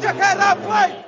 Put 0.00 0.08
your 0.08 0.22
head 0.22 0.38
up, 0.38 0.58
play! 0.64 1.04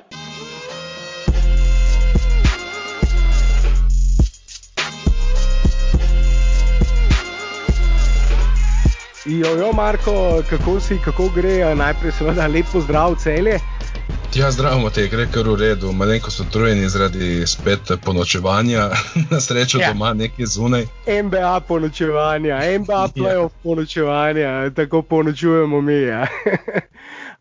Jojo, 9.24 9.72
Marko, 9.72 10.42
kako 10.50 10.80
si, 10.80 10.98
kako 11.04 11.28
gre? 11.28 11.74
Najprej, 11.74 12.12
seveda, 12.12 12.46
lep 12.46 12.66
pozdrav 12.72 13.16
celje. 13.16 13.58
Ja, 14.34 14.50
zdravo 14.50 14.90
te, 14.90 15.08
gre 15.08 15.26
kar 15.32 15.48
v 15.48 15.56
redu. 15.56 15.92
Malenko 15.92 16.30
so 16.30 16.44
trujeni 16.52 16.88
zaradi 16.88 17.46
spet 17.46 17.96
ponočevanja, 18.04 18.90
na 19.30 19.40
srečo 19.40 19.80
ja. 19.80 19.92
doma 19.92 20.12
nekje 20.14 20.46
zunaj. 20.46 20.86
NBA 21.24 21.60
ponočevanja, 21.60 22.60
NBA 22.78 23.08
playoff 23.16 23.56
ja. 23.56 23.62
ponočevanja, 23.62 24.70
tako 24.76 25.02
ponočujemo 25.02 25.80
mi. 25.80 26.00
Ja. 26.00 26.26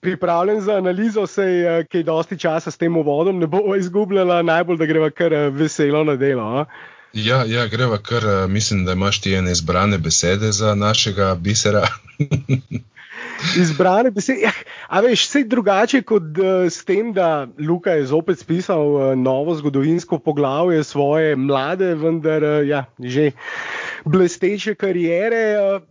Pripravljen 0.01 0.61
za 0.61 0.73
analizo, 0.73 1.27
se 1.27 1.43
je 1.43 1.83
kaj 1.85 2.03
dosti 2.03 2.37
časa 2.39 2.71
s 2.71 2.77
tem 2.77 2.97
uvodom, 2.97 3.39
ne 3.39 3.47
bo 3.47 3.75
izgubljala, 3.81 4.41
najbolj 4.41 4.77
da 4.77 4.85
greva 4.85 5.09
kar 5.09 5.33
veselo 5.33 6.03
na 6.03 6.15
delo. 6.15 6.43
A? 6.43 6.65
Ja, 7.13 7.43
ja 7.47 7.67
greva 7.67 7.97
kar, 7.97 8.23
eh, 8.25 8.47
mislim, 8.47 8.85
da 8.85 8.91
imaš 8.91 9.21
ti 9.21 9.33
ene 9.33 9.51
izbrane 9.51 9.97
besede 9.97 10.51
za 10.51 10.75
našega 10.75 11.35
bisera. 11.35 11.87
izbrane 13.61 14.11
besede. 14.11 14.41
Ja, 14.41 14.51
a 14.87 15.01
veš, 15.01 15.25
vse 15.27 15.43
drugače 15.43 16.01
kot 16.01 16.23
uh, 16.23 16.69
s 16.69 16.85
tem, 16.85 17.13
da 17.13 17.47
Luka 17.59 17.91
je 17.91 18.05
zopet 18.05 18.39
spisal 18.39 18.93
uh, 18.95 19.15
novo 19.17 19.55
zgodovinsko 19.55 20.19
poglavje 20.19 20.83
svoje 20.83 21.35
mlade, 21.35 21.95
vendar 21.95 22.43
uh, 22.43 22.67
ja, 22.67 22.85
že 22.99 23.31
blesteče 24.05 24.75
karijere. 24.75 25.43
Uh, 25.59 25.81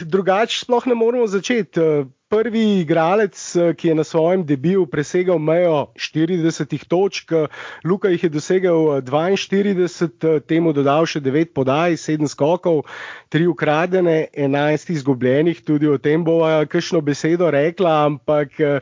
drugače 0.00 0.64
sploh 0.64 0.86
ne 0.86 0.94
moremo 0.94 1.26
začeti. 1.26 1.80
Uh, 1.80 2.06
prvi 2.30 2.80
igralec, 2.80 3.56
eh, 3.56 3.74
ki 3.74 3.88
je 3.88 3.94
na 3.94 4.04
svojem 4.04 4.44
debiju 4.46 4.86
presegal 4.86 5.38
mejo 5.38 5.90
40 5.98 6.86
točk, 6.88 7.32
Luka 7.84 8.08
jih 8.08 8.22
je 8.22 8.30
dosegel 8.30 9.02
42, 9.02 10.24
eh, 10.24 10.40
temu 10.40 10.72
dodal 10.72 11.06
še 11.06 11.20
9 11.20 11.50
podaj, 11.54 11.96
7 11.98 12.28
skokov, 12.30 12.84
3 13.28 13.50
ukradene, 13.50 14.28
11 14.34 14.90
izgubljenih, 14.94 15.64
tudi 15.66 15.90
o 15.90 15.98
tem 15.98 16.24
bova 16.24 16.66
kakšno 16.66 17.00
besedo 17.00 17.50
rekla, 17.50 18.04
ampak. 18.06 18.60
Eh, 18.60 18.80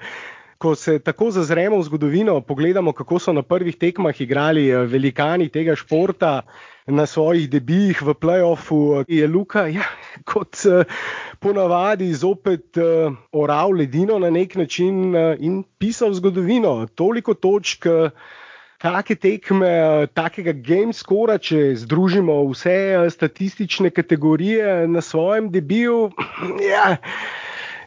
ko 0.58 0.74
se 0.74 0.98
tako 0.98 1.30
zazremo 1.30 1.78
v 1.78 1.84
zgodovino, 1.86 2.41
pogledamo, 2.42 2.91
kako 2.92 3.20
so 3.22 3.32
na 3.32 3.44
prvih 3.46 3.76
tekmah 3.78 4.20
igrali 4.20 4.64
velikani 4.91 5.46
tega 5.54 5.76
športa, 5.78 6.42
na 6.89 7.06
svojih 7.06 7.50
debijih 7.50 8.03
v 8.03 8.14
playoffu, 8.14 9.05
je 9.08 9.28
Luka, 9.28 9.67
ja, 9.69 9.84
kot 10.25 10.56
uh, 10.64 10.84
ponavadi, 11.39 12.12
zopet 12.14 12.77
uh, 12.77 13.12
oral 13.33 13.77
ledino 13.77 14.19
na 14.19 14.31
nek 14.31 14.56
način 14.56 15.14
uh, 15.14 15.36
in 15.39 15.62
pisal 15.78 16.12
zgodovino. 16.12 16.86
Toliko 16.94 17.34
točk. 17.34 17.86
Uh, 17.86 18.11
Take 18.78 19.16
tekme, 19.19 20.06
takega 20.14 20.53
game 20.55 20.92
scora, 20.94 21.34
če 21.42 21.75
združimo 21.83 22.36
vse 22.47 23.09
statistične 23.11 23.91
kategorije 23.91 24.86
na 24.86 25.00
svojem 25.03 25.48
debiju, 25.50 26.12
ja, 26.70 26.97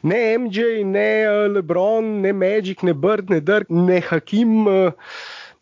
ne 0.04 0.38
MJ, 0.38 0.84
ne 0.84 1.30
Lebron, 1.48 2.20
ne 2.22 2.34
Magic, 2.34 2.84
ne 2.84 2.94
Bird, 2.94 3.32
ne 3.32 3.40
Dirk, 3.40 3.70
ne 3.70 4.02
Hakim. 4.02 4.68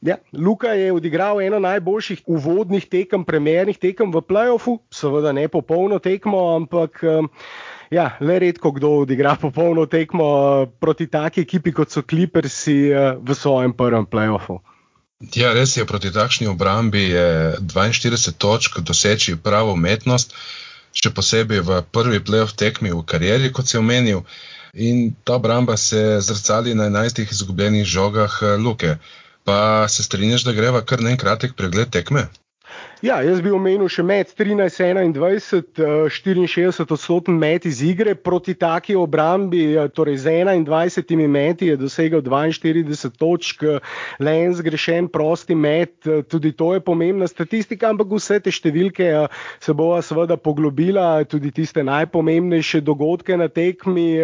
Ja, 0.02 0.16
Luka 0.32 0.72
je 0.74 0.94
odigral 0.96 1.42
eno 1.42 1.60
najboljših 1.60 2.22
uvodnih 2.26 2.86
tekem, 2.88 3.26
premjernih 3.28 3.78
tekem 3.78 4.14
v 4.16 4.22
playoffu, 4.24 4.78
seveda 4.92 5.34
ne 5.36 5.48
popolno 5.52 6.00
tekmo, 6.00 6.56
ampak 6.56 7.04
ja, 7.90 8.18
le 8.22 8.40
redko 8.40 8.72
kdo 8.72 8.90
odigra 9.04 9.36
popolno 9.36 9.86
tekmo 9.86 10.26
uh, 10.26 10.70
proti 10.80 11.08
taki 11.08 11.42
ekipi 11.42 11.74
kot 11.74 11.92
so 11.92 12.02
Clippersi 12.02 12.92
uh, 12.94 13.18
v 13.22 13.36
svojem 13.36 13.74
prvem 13.74 14.06
playoffu. 14.06 14.60
Ja, 15.36 15.52
res 15.54 15.76
je, 15.76 15.84
proti 15.86 16.14
takšni 16.16 16.48
obrambi 16.48 17.10
je 17.12 17.58
42 17.60 18.38
točk 18.40 18.80
doseči 18.80 19.36
pravo 19.44 19.74
umetnost, 19.76 20.32
še 20.96 21.12
posebej 21.12 21.60
v 21.66 21.82
prvi 21.92 22.22
playoff 22.24 22.56
tekmi 22.56 22.94
v 22.94 23.04
karieri, 23.04 23.52
kot 23.52 23.68
si 23.68 23.78
omenil. 23.78 24.24
In 24.80 25.10
ta 25.26 25.36
obramba 25.42 25.76
se 25.78 26.22
zrcali 26.22 26.76
na 26.78 26.88
11 26.88 27.26
izgubljenih 27.26 27.90
žogah 27.90 28.40
uh, 28.42 28.56
Luke. 28.62 28.96
Pa 29.50 29.88
se 29.90 30.04
strinjaš, 30.04 30.44
da 30.46 30.54
greva 30.54 30.84
kar 30.86 31.02
na 31.02 31.10
en 31.10 31.18
kratek 31.18 31.56
pregled 31.58 31.90
tekme? 31.90 32.28
Ja, 33.00 33.22
jaz 33.24 33.40
bi 33.40 33.48
omenil 33.56 33.88
še 33.88 34.04
med 34.04 34.28
13, 34.36 34.82
21, 35.16 36.10
64 36.12 36.84
odstoten 36.84 37.38
met 37.40 37.64
iz 37.64 37.78
igre. 37.80 38.12
Proti 38.12 38.58
taki 38.60 38.98
obrambi, 39.00 39.62
eh, 39.72 39.88
torej 39.96 40.18
z 40.26 40.34
21 40.44 41.30
meti 41.32 41.70
je 41.70 41.78
dosegel 41.80 42.20
42 42.20 43.14
točk, 43.16 43.64
le 44.20 44.34
en 44.42 44.52
zgrešen 44.54 45.08
prosti 45.08 45.56
met, 45.56 45.96
eh, 46.04 46.26
tudi 46.28 46.52
to 46.52 46.74
je 46.74 46.82
pomembna 46.84 47.28
statistika, 47.28 47.88
ampak 47.88 48.12
vse 48.12 48.42
te 48.44 48.52
številke 48.52 49.08
eh, 49.08 49.40
se 49.64 49.74
bova 49.74 50.02
seveda 50.04 50.36
poglobila, 50.36 51.24
tudi 51.24 51.54
tiste 51.56 51.80
najpomembnejše 51.80 52.84
dogodke 52.84 53.38
na 53.40 53.48
tekmi, 53.48 54.20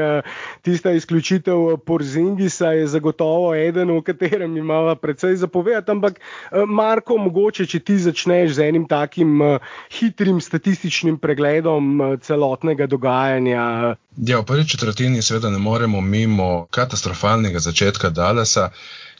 tista 0.63 0.91
izključitev 0.91 1.79
Porzingisa 1.85 2.73
je 2.75 2.88
zagotovo 2.91 3.56
eden, 3.56 3.88
v 3.95 4.03
katerem 4.03 4.57
imamo 4.57 4.95
precej 5.00 5.39
zapovedati, 5.39 5.91
ampak 5.91 6.19
Marko, 6.67 7.16
mogoče, 7.17 7.66
če 7.66 7.79
ti 7.79 7.97
začneš 7.97 8.34
z 8.50 8.68
enim 8.69 8.88
takim 8.88 9.41
uh, 9.41 9.57
hitrim 9.91 10.41
statističnim 10.41 11.18
pregledom 11.18 12.01
uh, 12.01 12.13
celotnega 12.19 12.88
dogajanja. 12.88 13.96
Ja, 14.18 14.40
v 14.40 14.46
prvi 14.46 14.68
četrtini 14.68 15.22
seveda 15.22 15.50
ne 15.50 15.59
moremo 15.59 16.01
mimo 16.01 16.68
katastrofalnega 16.72 17.59
začetka 17.59 18.09
Dalasa, 18.09 18.69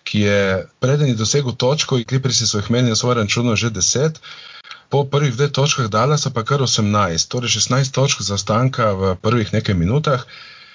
ki 0.04 0.20
je 0.22 0.42
preden 0.80 1.08
je 1.08 1.20
dosegel 1.20 1.56
točko, 1.56 1.98
in 1.98 2.06
kliprisi 2.06 2.48
so 2.48 2.60
jih 2.60 2.70
imeli 2.70 2.94
na 2.94 2.96
svojem 2.96 3.24
računu 3.24 3.56
že 3.56 3.70
10. 3.70 4.20
Po 4.90 5.04
prvih 5.04 5.34
dveh 5.34 5.52
točkah 5.52 5.88
Dalasa 5.90 6.30
pa 6.30 6.44
kar 6.44 6.62
18, 6.62 7.30
torej 7.30 7.58
16 7.58 7.92
točk 7.92 8.22
zaostanka 8.22 8.94
v 8.94 9.16
prvih 9.22 9.54
nekaj 9.54 9.76
minutah. 9.76 10.28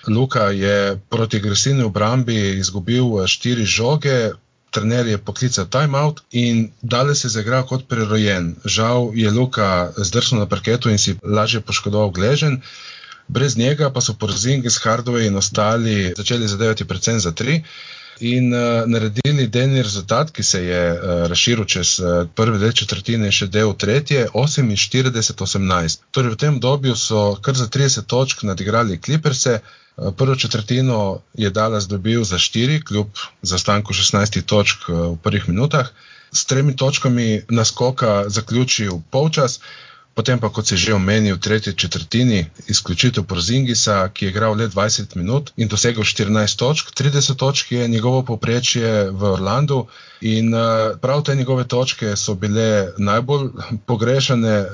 Luka 0.08 0.50
je 0.50 0.98
proti 1.08 1.36
agresivni 1.36 1.82
obrambi 1.82 2.36
izgubil 2.58 3.04
4 3.04 3.64
žoge, 3.64 4.32
trener 4.70 5.06
je 5.06 5.18
poklical 5.18 5.66
timeout 5.66 6.22
in 6.30 6.70
dalje 6.82 7.14
se 7.14 7.26
je 7.26 7.30
zaigral 7.30 7.66
kot 7.66 7.88
prerojen. 7.88 8.54
Žal 8.64 9.10
je 9.14 9.30
Luka 9.30 9.92
zdrsnil 9.96 10.40
na 10.40 10.46
parketu 10.46 10.90
in 10.90 10.98
si 10.98 11.16
lažje 11.22 11.60
poškodoval 11.60 12.10
gležen. 12.10 12.62
Brez 13.28 13.56
njega 13.56 13.90
pa 13.90 14.00
so 14.00 14.14
Porzingi, 14.14 14.68
Hardway 14.68 15.26
in 15.26 15.36
ostali 15.36 16.14
začeli 16.16 16.48
zadevati 16.48 16.84
predvsem 16.84 17.20
za 17.20 17.32
tri. 17.32 17.62
In 18.20 18.52
uh, 18.52 18.84
naredili 18.86 19.46
denni 19.48 19.82
rezultat, 19.82 20.30
ki 20.30 20.42
se 20.44 20.64
je 20.64 20.80
uh, 20.92 21.26
razširil 21.32 21.64
čez 21.64 21.98
uh, 22.00 22.28
prve 22.34 22.58
dve 22.58 22.72
četrtine, 22.72 23.30
še 23.32 23.46
del 23.48 23.72
tretje, 23.72 24.26
48-18. 24.34 26.04
Torej, 26.10 26.34
v 26.34 26.40
tem 26.40 26.58
obdobju 26.60 26.96
so 26.96 27.22
kar 27.40 27.56
za 27.56 27.68
30 27.68 28.04
točk 28.06 28.42
nadigrali 28.44 29.00
Clippers-e, 29.00 29.60
Prvo 30.16 30.34
četrtino 30.34 31.20
je 31.34 31.50
Dallas 31.50 31.88
dobil 31.88 32.24
za 32.24 32.38
4, 32.38 32.84
kljub 32.84 33.06
zastanku 33.42 33.92
16 33.92 34.42
točk 34.42 34.88
eh, 34.88 34.92
v 34.92 35.16
prvih 35.22 35.48
minutah, 35.48 35.92
s 36.32 36.44
tremi 36.44 36.76
točkami 36.76 37.42
naskoka 37.48 38.24
zaključil 38.28 39.00
polčas, 39.10 39.60
potem 40.20 40.36
pa, 40.36 40.52
kot 40.52 40.68
se 40.68 40.76
že 40.76 40.92
omenil, 40.92 41.36
v 41.36 41.40
tretji 41.40 41.72
četrtini 41.72 42.44
izključitev 42.68 43.24
Porzingisa, 43.24 44.08
ki 44.12 44.26
je 44.26 44.30
igral 44.30 44.52
le 44.52 44.68
20 44.68 45.16
minut 45.16 45.52
in 45.56 45.68
dosegel 45.68 46.04
14 46.04 46.56
točk. 46.60 46.92
30 46.92 47.36
točk 47.40 47.72
je 47.72 47.88
njegovo 47.88 48.20
poprečje 48.22 49.08
v 49.10 49.22
Orlandu 49.32 49.86
in 50.20 50.52
eh, 50.54 50.92
prav 51.00 51.22
te 51.24 51.34
njegove 51.34 51.64
točke 51.64 52.16
so 52.16 52.34
bile 52.34 52.92
najbolj 52.98 53.48
pogrešane. 53.86 54.56
Eh, 54.60 54.68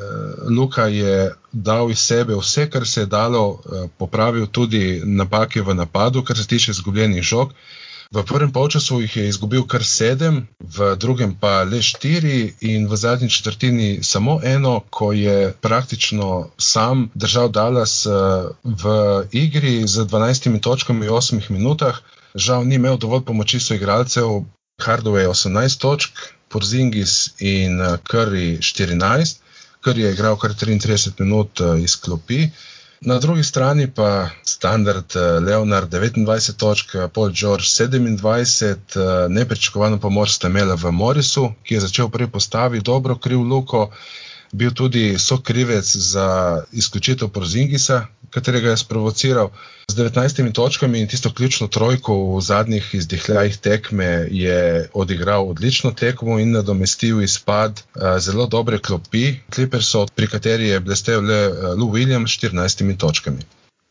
Luka 0.50 0.90
je 0.90 1.34
dal 1.52 1.90
iz 1.90 1.98
sebe 1.98 2.34
vse, 2.34 2.66
kar 2.70 2.86
se 2.86 3.00
je 3.00 3.06
dalo, 3.06 3.62
eh, 3.62 3.88
popravil 3.98 4.46
tudi 4.46 5.02
napake 5.04 5.62
v 5.62 5.74
napadu, 5.74 6.24
kar 6.24 6.36
se 6.36 6.46
tiče 6.46 6.70
izgubljenih 6.70 7.22
žog. 7.22 7.54
V 8.14 8.22
prvem 8.22 8.52
polčasu 8.52 9.00
jih 9.02 9.16
je 9.16 9.28
izgubil 9.28 9.64
kar 9.66 9.82
sedem, 9.84 10.46
v 10.62 10.94
drugem 10.94 11.34
pa 11.34 11.64
le 11.66 11.82
štiri, 11.82 12.54
in 12.62 12.86
v 12.86 12.96
zadnji 12.96 13.30
četrtini 13.30 14.02
samo 14.02 14.38
eno, 14.44 14.80
ko 14.90 15.10
je 15.12 15.52
praktično 15.60 16.50
sam 16.58 17.10
držal 17.14 17.50
Dallas 17.50 18.06
eh, 18.06 18.12
v 18.62 18.84
igri 19.32 19.82
z 19.86 20.06
12 20.06 20.60
točkami 20.60 21.06
v 21.06 21.10
8 21.10 21.50
minutah. 21.50 21.98
Žal 22.34 22.64
ni 22.64 22.78
imel 22.78 22.96
dovolj 22.98 23.24
pomoči 23.24 23.60
svojih 23.60 23.82
igralcev, 23.82 24.46
Hardway 24.78 25.26
18 25.26 25.80
točk, 25.80 26.12
Porzingis 26.48 27.34
in 27.42 27.80
eh, 27.80 27.98
Curry 28.06 28.62
14, 28.62 29.42
Curry 29.82 30.06
je 30.06 30.12
igral 30.12 30.36
kar 30.38 30.54
33 30.54 31.18
minut 31.18 31.60
eh, 31.60 31.82
iz 31.82 31.96
klopi. 31.96 32.50
Na 33.00 33.18
drugi 33.18 33.42
strani 33.44 33.90
pa 33.94 34.28
standard 34.44 35.16
eh, 35.16 35.20
Leonard 35.20 35.92
29 35.94 36.56
točk, 36.56 36.94
eh, 36.94 37.08
Paul 37.12 37.30
George 37.30 37.64
27, 37.64 38.96
eh, 38.96 39.28
nepričakovano 39.28 39.98
pomoč 39.98 40.30
sta 40.30 40.48
imela 40.48 40.74
v 40.74 40.92
Morisu, 40.92 41.52
ki 41.62 41.74
je 41.74 41.80
začel 41.80 42.08
prej 42.08 42.26
postaviti 42.32 42.84
dobro 42.84 43.18
kriv 43.18 43.40
luko, 43.40 43.90
bil 44.52 44.72
tudi 44.72 45.18
sokrivec 45.18 45.96
za 45.96 46.62
izključitev 46.72 47.28
Porzingisa, 47.28 48.06
katerega 48.30 48.70
je 48.70 48.76
sprovociral. 48.76 49.50
Z 49.88 49.96
19 49.96 50.52
točkami 50.52 51.00
in 51.00 51.08
tisto 51.08 51.32
ključno 51.32 51.68
trojko 51.68 52.36
v 52.36 52.40
zadnjih 52.40 52.94
izdihljajih 52.94 53.56
tekme 53.56 54.28
je 54.30 54.88
odigral 54.94 55.50
odlično 55.50 55.90
tekmo 55.90 56.38
in 56.38 56.50
nadomestil 56.52 57.22
izpad 57.22 57.82
uh, 57.94 58.18
zelo 58.18 58.46
dobre 58.46 58.78
klopi 58.78 59.36
Clippersov, 59.54 60.10
pri 60.14 60.26
kateri 60.26 60.68
je 60.68 60.80
blestev 60.80 61.22
le 61.22 61.48
uh, 61.48 61.54
Lou 61.78 61.92
Williams 61.92 62.34
s 62.34 62.42
14 62.44 62.96
točkami. 62.96 63.38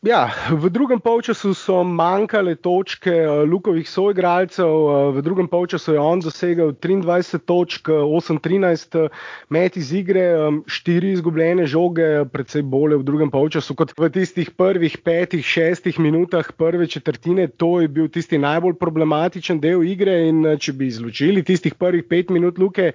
Ja, 0.06 0.30
v 0.54 0.70
drugem 0.70 1.00
polčasu 1.02 1.50
so 1.50 1.80
manjkale 1.82 2.52
točke 2.62 3.10
eh, 3.10 3.42
Lukovih 3.42 3.88
soigralcev, 3.90 4.70
eh, 4.70 5.10
v 5.18 5.22
drugem 5.26 5.48
polčasu 5.50 5.96
je 5.96 5.98
on 5.98 6.22
dosegel 6.22 6.70
23 6.78 7.42
točk, 7.42 7.90
8-13 7.90 8.94
eh, 9.00 9.08
met 9.50 9.74
iz 9.74 9.90
igre, 9.90 10.62
4 10.62 11.10
izgubljene 11.10 11.66
žoge, 11.66 12.22
predvsej 12.30 12.62
bolje 12.62 13.00
v 13.02 13.06
drugem 13.08 13.34
polčasu 13.34 13.74
kot 13.74 13.98
v 13.98 14.12
tistih 14.14 14.54
prvih 14.54 14.94
petih, 15.02 15.42
šestih 15.42 15.98
minutah 15.98 16.54
prve 16.54 16.86
četrtine. 16.86 17.50
To 17.58 17.80
je 17.82 17.90
bil 17.90 18.06
tisti 18.06 18.38
najbolj 18.38 18.78
problematičen 18.78 19.58
del 19.58 19.82
igre 19.82 20.28
in 20.30 20.54
če 20.54 20.70
bi 20.70 20.86
izločili 20.86 21.42
tistih 21.42 21.74
prvih 21.74 22.06
pet 22.06 22.30
minut 22.30 22.62
Luke 22.62 22.92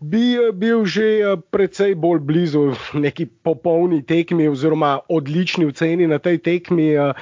bi 0.00 0.34
eh, 0.34 0.52
bil 0.52 0.84
že 0.88 1.20
eh, 1.20 1.36
precej 1.36 1.94
bolj 1.94 2.24
blizu 2.24 2.72
neki 2.96 3.28
popolni 3.44 4.00
tekmi 4.02 4.48
oziroma 4.48 4.98
odlični 5.08 5.68
oceni 5.68 6.08
na 6.08 6.18
tej 6.18 6.40
tekmi. 6.40 6.96
Eh, 6.96 7.12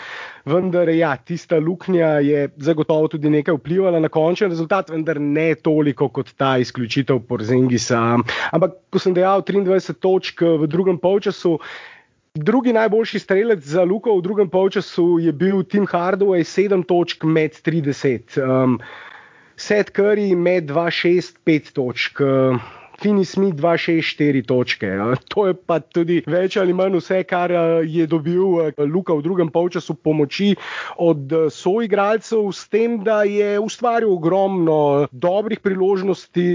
vendar, 0.49 0.89
ja, 0.89 1.17
tista 1.17 1.59
luknja 1.59 2.23
je 2.25 2.49
zagotovo 2.57 3.09
tudi 3.13 3.29
nekaj 3.29 3.59
vplivala 3.59 4.01
na 4.01 4.09
končni 4.09 4.49
rezultat, 4.49 4.89
vendar 4.91 5.21
ne 5.21 5.53
toliko 5.55 6.09
kot 6.09 6.33
ta 6.39 6.57
izključitev 6.63 7.21
Porzingisa. 7.29 8.17
Ampak, 8.55 8.79
ko 8.89 9.03
sem 9.03 9.13
dejal 9.13 9.45
23 9.45 9.99
točk 10.01 10.41
v 10.41 10.71
drugem 10.71 10.97
polčasu. 10.97 11.59
Drugi 12.39 12.73
najboljši 12.73 13.19
strelec 13.19 13.65
za 13.67 13.83
Luko 13.83 14.15
v 14.17 14.23
drugem 14.23 14.49
polčasu 14.49 15.19
je 15.19 15.33
bil 15.33 15.65
Tim 15.67 15.89
Hardaway, 15.91 16.47
7 16.47 16.87
točk 16.87 17.25
med 17.27 17.59
30. 17.67 18.39
Um, 18.39 18.79
Seth 19.59 19.91
Curry 19.91 20.37
med 20.39 20.71
2-6-5 20.71 21.73
točk. 21.75 22.21
Fini 22.99 23.25
Smith 23.25 23.55
2-6-4 23.55 24.43
točke. 24.47 24.89
To 25.31 25.47
je 25.47 25.55
pa 25.55 25.79
tudi 25.79 26.17
več 26.27 26.57
ali 26.59 26.75
manj 26.75 26.97
vse, 26.99 27.21
kar 27.31 27.53
je 27.87 28.07
dobil 28.11 28.73
Luka 28.91 29.15
v 29.15 29.23
drugem 29.23 29.53
polčasu 29.55 29.95
pomoči 29.95 30.49
od 30.99 31.31
soigralcev, 31.55 32.49
s 32.51 32.67
tem, 32.67 32.97
da 33.07 33.21
je 33.23 33.55
ustvaril 33.63 34.11
ogromno 34.17 35.07
dobrih 35.13 35.63
priložnosti, 35.63 36.47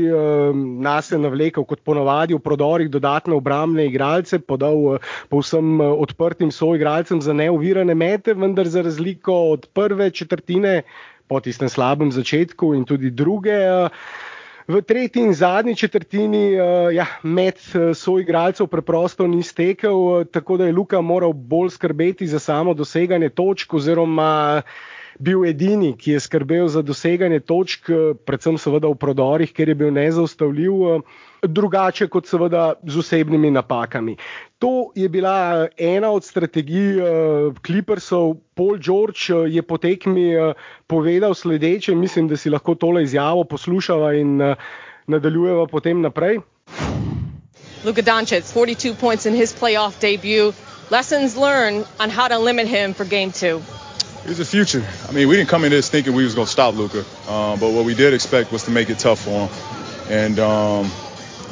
nas 0.83 1.13
je 1.15 1.21
navlekel 1.23 1.63
kot 1.63 1.79
ponavadi 1.79 2.35
v 2.35 2.43
prodorih 2.43 2.91
dodatne 2.91 3.39
obrambne 3.39 3.87
igralce, 3.87 4.41
podal 4.43 4.99
povsem 5.31 5.79
odprtim 5.79 6.51
soigralcem 6.51 7.23
za 7.23 7.31
neovirane 7.31 7.95
mete, 7.95 8.35
vendar 8.35 8.67
za 8.67 8.83
razliko 8.83 9.39
od 9.55 9.71
prve 9.71 10.11
četrtine 10.11 10.81
po 11.27 11.39
tistem 11.39 11.69
slabem 11.69 12.11
začetku 12.11 12.73
in 12.73 12.85
tudi 12.85 13.11
druge. 13.11 13.53
Eh, 13.53 13.89
v 14.67 14.79
tretji 14.81 15.21
in 15.23 15.33
zadnji 15.33 15.75
četrtini 15.75 16.55
eh, 16.55 16.61
ja, 16.95 17.07
med 17.23 17.59
eh, 17.75 17.91
soigralcev 17.93 18.67
preprosto 18.67 19.27
ni 19.27 19.43
stekel, 19.43 20.25
tako 20.31 20.57
da 20.57 20.65
je 20.65 20.73
Luka 20.73 21.01
moral 21.01 21.33
bolj 21.33 21.69
skrbeti 21.69 22.27
za 22.27 22.39
samo 22.39 22.73
doseganje 22.73 23.29
točk 23.29 23.73
oziroma 23.73 24.61
bil 25.19 25.45
edini, 25.45 25.93
ki 25.97 26.15
je 26.15 26.19
skrbel 26.19 26.67
za 26.67 26.81
doseganje 26.81 27.39
točk, 27.39 27.89
predvsem 28.25 28.57
seveda 28.57 28.89
v 28.91 28.99
prodorih, 28.99 29.53
ker 29.53 29.69
je 29.69 29.75
bil 29.75 29.93
nezaustavljiv 29.93 31.03
drugače 31.43 32.07
kot 32.07 32.27
seveda 32.27 32.73
z 32.87 32.99
osebnimi 32.99 33.51
napakami. 33.51 34.15
To 34.59 34.91
je 34.95 35.09
bila 35.09 35.67
ena 35.77 36.11
od 36.11 36.23
strategij 36.23 37.01
Clippersov. 37.65 38.37
Paul 38.55 38.77
George 38.77 39.27
je 39.49 39.61
po 39.61 39.77
tekmi 39.77 40.33
povedal 40.87 41.33
sledeče, 41.33 41.95
mislim, 41.95 42.27
da 42.27 42.37
si 42.37 42.49
lahko 42.49 42.75
tole 42.75 43.03
izjavo 43.03 43.43
poslušava 43.43 44.13
in 44.13 44.39
nadaljujeva 45.07 45.67
potem 45.67 46.01
naprej. 46.01 46.39
Luka 47.83 48.01
Doncic, 48.01 48.47
42 48.55 48.95
points 48.95 49.25
in 49.25 49.35
his 49.35 49.51
playoff 49.51 49.99
debut. 49.99 50.55
Lessons 50.89 51.35
learned 51.35 51.85
on 51.99 52.09
how 52.09 52.27
to 52.27 52.39
limit 52.39 52.67
him 52.67 52.93
for 52.93 53.05
game 53.05 53.31
two. 53.31 53.59
He's 54.25 54.37
the 54.37 54.45
future. 54.45 54.85
I 55.09 55.11
mean, 55.11 55.27
we 55.27 55.35
didn't 55.35 55.49
come 55.49 55.65
in 55.65 55.71
this 55.71 55.89
thinking 55.89 56.13
we 56.13 56.23
was 56.23 56.33
going 56.33 56.45
to 56.45 56.51
stop 56.51 56.75
Luca, 56.75 56.99
um, 57.29 57.59
but 57.59 57.71
what 57.73 57.83
we 57.83 57.93
did 57.93 58.13
expect 58.13 58.51
was 58.53 58.63
to 58.63 58.71
make 58.71 58.89
it 58.89 58.97
tough 58.99 59.19
for 59.19 59.47
him. 59.47 59.49
And 60.09 60.39
um, 60.39 60.91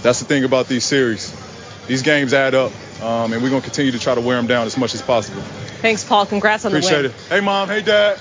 that's 0.02 0.20
the 0.20 0.26
thing 0.26 0.46
about 0.46 0.68
these 0.68 0.86
series. 0.86 1.36
These 1.88 2.02
games 2.02 2.34
add 2.34 2.56
up, 2.56 2.72
um, 3.02 3.34
and 3.34 3.44
we're 3.44 3.50
going 3.50 3.62
to 3.62 3.68
continue 3.68 3.92
to 3.92 4.00
try 4.00 4.16
to 4.16 4.22
wear 4.22 4.38
them 4.38 4.48
down 4.48 4.68
as 4.68 4.78
much 4.78 4.96
as 4.96 5.02
possible. 5.02 5.42
Thanks, 5.82 6.06
Paul. 6.06 6.26
Congrats 6.26 6.64
on 6.64 6.72
Appreciate 6.72 7.02
the 7.02 7.04
win. 7.04 7.06
Appreciate 7.08 7.32
it. 7.32 7.40
Hey, 7.40 7.46
mom. 7.46 7.68
Hey, 7.68 7.82
dad. 7.82 8.20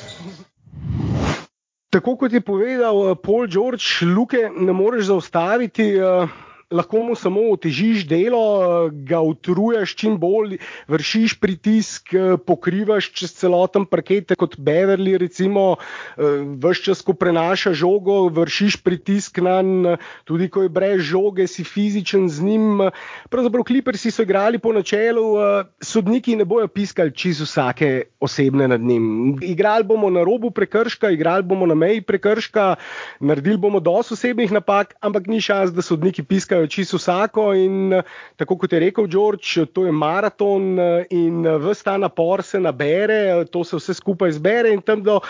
Tako 1.90 2.16
kot 2.16 2.32
je 2.32 2.40
povedal 2.40 2.94
uh, 3.02 3.14
Paul 3.18 3.46
George, 3.46 4.06
luke 4.06 4.38
ne 4.38 4.72
moreš 4.72 5.10
zaustaviti. 5.10 5.98
Uh, 5.98 6.30
lahko 6.70 7.02
mu 7.02 7.14
samo 7.14 7.40
otežiš 7.52 8.06
delo, 8.08 8.88
ga 8.90 9.20
utruješ 9.20 9.94
čim 9.96 10.18
bolj, 10.18 10.58
vršiš 10.88 11.36
pritisk, 11.40 12.14
pokrivaš 12.46 13.10
čez 13.12 13.34
celoten 13.38 13.86
parket, 13.86 14.34
kot 14.38 14.56
Beverly, 14.58 15.16
recimo, 15.18 15.76
vse 16.16 16.82
čas, 16.84 17.02
ko 17.02 17.14
prenaša 17.14 17.72
žogo, 17.74 18.28
vršiš 18.34 18.80
pritisk 18.84 19.42
na 19.42 19.60
njega, 19.62 19.96
tudi 20.24 20.48
ko 20.48 20.62
je 20.62 20.68
brez 20.68 21.00
žoge, 21.00 21.46
si 21.46 21.64
fizičen 21.64 22.28
z 22.28 22.42
njim. 22.42 22.90
Pravzaprav 23.30 23.64
klipersi 23.64 24.10
so 24.10 24.22
igrali 24.22 24.58
po 24.58 24.72
načelu, 24.72 25.34
sodniki 25.80 26.36
ne 26.36 26.44
bojo 26.44 26.68
piskali 26.68 27.14
čez 27.14 27.40
vsake 27.40 28.02
osebne 28.20 28.68
nad 28.68 28.80
njim. 28.80 29.36
Igrali 29.42 29.84
bomo 29.84 30.10
na 30.10 30.24
robu 30.24 30.50
prekrška, 30.50 31.10
igrali 31.10 31.42
bomo 31.42 31.66
na 31.66 31.74
meji 31.74 32.00
prekrška, 32.00 32.74
naredili 33.20 33.56
bomo 33.56 33.80
dosti 33.80 34.14
osebnih 34.14 34.52
napak, 34.52 34.94
ampak 35.00 35.26
ni 35.26 35.40
šans, 35.40 35.70
da 35.70 35.82
sodniki 35.82 36.22
piskajo 36.22 36.59
čisto 36.68 36.96
vsako. 36.96 37.52
In 37.54 38.02
tako 38.36 38.58
kot 38.58 38.72
je 38.72 38.80
rekel 38.80 39.06
George, 39.06 39.66
to 39.72 39.86
je 39.86 39.92
maraton 39.92 40.78
in 41.10 41.46
vse 41.46 41.84
ta 41.84 41.96
napor 41.96 42.42
se 42.42 42.60
nabere, 42.60 43.44
to 43.50 43.64
se 43.64 43.76
vse 43.76 43.94
skupaj 43.94 44.32
zbere 44.32 44.74
in 44.74 44.82
tam 44.82 45.02
do. 45.02 45.20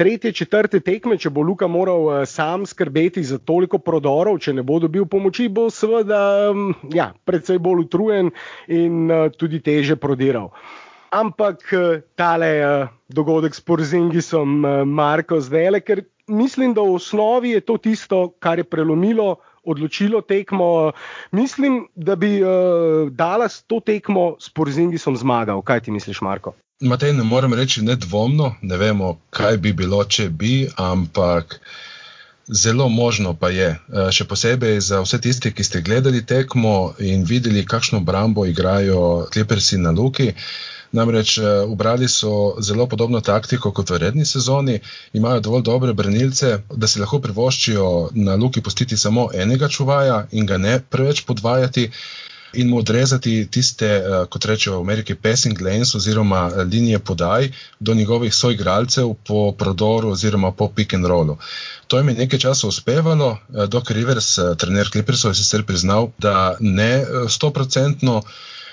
Tretje, 0.00 0.30
četrte 0.32 0.78
tekme, 0.80 1.18
če 1.20 1.28
bo 1.28 1.42
Luka 1.44 1.66
moral 1.68 2.24
sam 2.24 2.62
skrbeti 2.66 3.20
za 3.26 3.36
toliko 3.38 3.76
prodorov, 3.84 4.38
če 4.40 4.54
ne 4.56 4.62
bo 4.64 4.78
dobil 4.80 5.04
pomoči, 5.04 5.50
bo 5.52 5.66
seveda 5.68 6.20
ja, 6.94 7.10
predvsej 7.28 7.58
bolj 7.60 7.82
utrujen 7.84 8.30
in 8.72 9.12
tudi 9.36 9.60
teže 9.60 9.98
prodiral. 10.00 10.48
Ampak 11.12 11.66
tale 12.16 12.50
dogodek 13.12 13.52
s 13.52 13.60
Porzingisom, 13.60 14.62
Marko, 14.88 15.40
zdaj, 15.42 15.82
ker 15.84 16.04
mislim, 16.30 16.74
da 16.74 16.80
v 16.80 16.94
osnovi 16.94 17.50
je 17.50 17.60
to 17.60 17.76
tisto, 17.76 18.30
kar 18.38 18.58
je 18.58 18.64
prelomilo 18.64 19.36
odločilo 19.64 20.20
tekmo. 20.20 20.92
Mislim, 21.30 21.86
da 21.94 22.16
bi 22.16 22.42
uh, 22.42 22.48
Dallas 23.10 23.62
to 23.62 23.80
tekmo 23.80 24.36
s 24.40 24.50
Porzingisom 24.50 25.16
zmagal. 25.16 25.62
Kaj 25.62 25.80
ti 25.80 25.90
misliš, 25.90 26.20
Marko? 26.20 26.54
Matej, 26.80 27.12
ne 27.12 27.24
morem 27.24 27.54
reči 27.54 27.82
nedvomno, 27.84 28.54
ne 28.62 28.76
vemo, 28.76 29.18
kaj 29.30 29.58
bi 29.60 29.72
bilo, 29.72 30.04
če 30.04 30.30
bi, 30.30 30.68
ampak. 30.76 31.60
Zelo 32.50 32.88
možno 32.88 33.34
pa 33.38 33.48
je, 33.54 33.68
eh, 33.68 34.08
še 34.10 34.24
posebej 34.26 34.80
za 34.80 34.98
vse 35.04 35.20
tiste, 35.22 35.52
ki 35.54 35.64
ste 35.64 35.82
gledali 35.86 36.24
tekmo 36.26 36.94
in 36.98 37.22
videli, 37.24 37.66
kakšno 37.66 38.00
brambo 38.00 38.46
igrajo 38.46 39.28
Clippersi 39.32 39.78
na 39.78 39.90
Luki. 39.90 40.32
Namreč 40.92 41.38
ubrali 41.66 42.04
eh, 42.04 42.08
so 42.08 42.56
zelo 42.60 42.86
podobno 42.86 43.20
taktiko 43.20 43.70
kot 43.72 43.90
v 43.90 43.98
redni 43.98 44.24
sezoni, 44.26 44.80
imajo 45.12 45.40
dovolj 45.40 45.62
dobre 45.62 45.92
branilce, 45.92 46.56
da 46.70 46.86
si 46.86 47.00
lahko 47.00 47.20
privoščijo 47.22 47.84
na 48.14 48.34
Luki 48.34 48.62
postiti 48.62 48.96
samo 48.96 49.28
enega 49.34 49.68
čuvaja 49.68 50.26
in 50.32 50.46
ga 50.46 50.58
ne 50.58 50.80
preveč 50.80 51.24
podvajati. 51.26 51.90
In 52.58 52.66
mu 52.66 52.80
odrezati 52.82 53.46
tiste, 53.46 53.86
eh, 53.86 54.24
kot 54.26 54.44
rečejo 54.50 54.80
v 54.80 54.82
Ameriki, 54.82 55.14
passing 55.14 55.60
lanes 55.62 55.94
oziroma 55.94 56.48
eh, 56.48 56.64
linije 56.64 56.98
podaj 56.98 57.52
do 57.78 57.94
njegovih 57.94 58.34
soigralcev 58.34 59.14
po 59.26 59.52
prodoru 59.52 60.10
oziroma 60.10 60.50
po 60.50 60.68
pick 60.68 60.94
and 60.94 61.06
rollu. 61.06 61.38
To 61.86 61.98
jim 61.98 62.08
je 62.08 62.14
nekaj 62.14 62.38
časa 62.38 62.66
uspevalo, 62.66 63.36
dok 63.68 63.90
Rivers, 63.90 64.38
trener 64.58 64.90
Clippersov, 64.90 65.30
je 65.30 65.34
sicer 65.34 65.62
priznal, 65.62 66.10
da 66.18 66.56
ne 66.60 67.04
stoprocentno. 67.28 68.22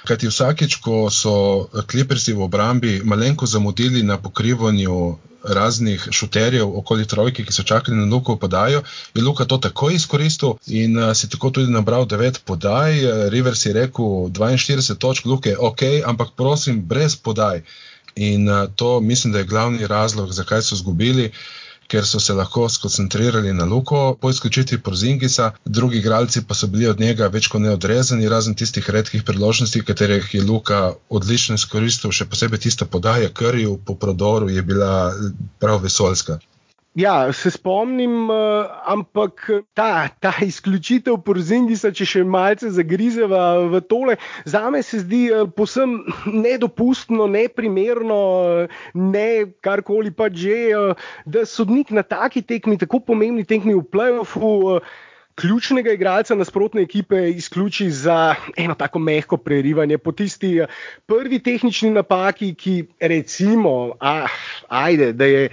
Kajti 0.07 0.29
vsakeč, 0.31 0.79
ko 0.83 1.09
so 1.11 1.67
klipersi 1.91 2.33
v 2.33 2.45
obrambi 2.47 3.01
malenko 3.03 3.45
zamudili 3.45 4.03
na 4.03 4.17
pokrivanju 4.17 5.17
raznih 5.43 6.07
šuterjev 6.11 6.77
okoli 6.77 7.07
trojke, 7.07 7.45
ki 7.45 7.53
so 7.53 7.63
čakali 7.63 7.97
na 7.97 8.05
Luko 8.05 8.35
podajo, 8.35 8.83
je 9.15 9.23
Luka 9.23 9.45
to 9.45 9.57
takoj 9.57 9.95
izkoristil 9.95 10.55
in 10.67 10.97
uh, 10.97 11.13
si 11.15 11.29
tako 11.29 11.49
tudi 11.49 11.71
nabral 11.71 12.05
9 12.05 12.39
podaj. 12.45 12.99
Rivers 13.29 13.65
je 13.65 13.73
rekel 13.73 14.05
42 14.05 14.95
točk, 14.95 15.25
Luke, 15.25 15.55
ok, 15.59 15.81
ampak 16.05 16.35
prosim, 16.35 16.81
brez 16.81 17.15
podaj. 17.15 17.61
In 18.15 18.49
uh, 18.49 18.67
to 18.75 18.99
mislim, 19.01 19.33
da 19.33 19.39
je 19.39 19.45
glavni 19.45 19.87
razlog, 19.87 20.33
zakaj 20.33 20.61
so 20.61 20.75
izgubili. 20.75 21.31
Ker 21.88 22.06
so 22.06 22.20
se 22.20 22.34
lahko 22.34 22.70
skoncentrirali 22.70 23.53
na 23.53 23.65
Luko 23.65 24.17
po 24.22 24.29
izključitvi 24.29 24.77
Porzingisa, 24.77 25.51
drugi 25.65 25.98
igralci 25.98 26.44
pa 26.48 26.56
so 26.56 26.67
bili 26.67 26.88
od 26.88 27.00
njega 27.00 27.27
več 27.27 27.48
kot 27.48 27.62
neodrezani, 27.62 28.29
razen 28.29 28.56
tistih 28.56 28.89
redkih 28.89 29.24
priložnosti, 29.24 29.84
katerih 29.84 30.34
je 30.34 30.44
Luka 30.44 30.82
odlično 31.10 31.56
izkoristil, 31.56 32.12
še 32.12 32.25
posebej 32.25 32.60
tista 32.67 32.86
podaja 32.86 33.29
Krju 33.29 33.79
po 33.86 33.96
prodoru 33.96 34.50
je 34.50 34.62
bila 34.62 34.94
prav 35.60 35.82
vesoljska. 35.84 36.39
Ja, 36.97 37.33
se 37.33 37.51
spomnim, 37.51 38.29
uh, 38.29 38.65
ampak 38.89 39.51
ta, 39.77 40.09
ta 40.19 40.31
izključitev 40.41 41.19
porzingisa, 41.21 41.91
če 41.93 42.07
še 42.09 42.23
malce 42.25 42.71
zagrizeva 42.73 43.69
v 43.69 43.81
tole, 43.85 44.15
za 44.49 44.63
me 44.73 44.81
se 44.81 45.03
zdi 45.03 45.27
uh, 45.29 45.43
posebno 45.45 46.15
nedopustno, 46.33 47.27
neprimerno, 47.29 48.17
uh, 48.65 48.79
ne 48.97 49.27
karkoli 49.61 50.09
pa 50.09 50.31
že, 50.33 50.73
da 51.29 51.45
sodnik 51.45 51.93
na 51.93 52.01
taki 52.01 52.41
tekmi, 52.41 52.79
tako 52.81 53.03
pomembni 53.11 53.45
tekmi 53.45 53.77
v. 53.77 53.83
Uh, 54.41 54.95
Ključnega 55.37 55.93
igralca 55.93 56.33
nasprotne 56.33 56.81
ekipe 56.81 57.19
izključi 57.29 57.91
za 57.93 58.33
eno 58.57 58.73
tako 58.73 58.97
mehko 58.97 59.37
prerivanje. 59.37 59.99
Po 60.01 60.09
tisti 60.11 60.63
prvi 61.05 61.37
tehnični 61.45 61.91
napaki, 61.93 62.55
ki 62.57 62.73
recimo, 62.97 63.93
ah, 64.01 64.33
ajde, 64.81 65.11
da 65.13 65.29
je 65.29 65.43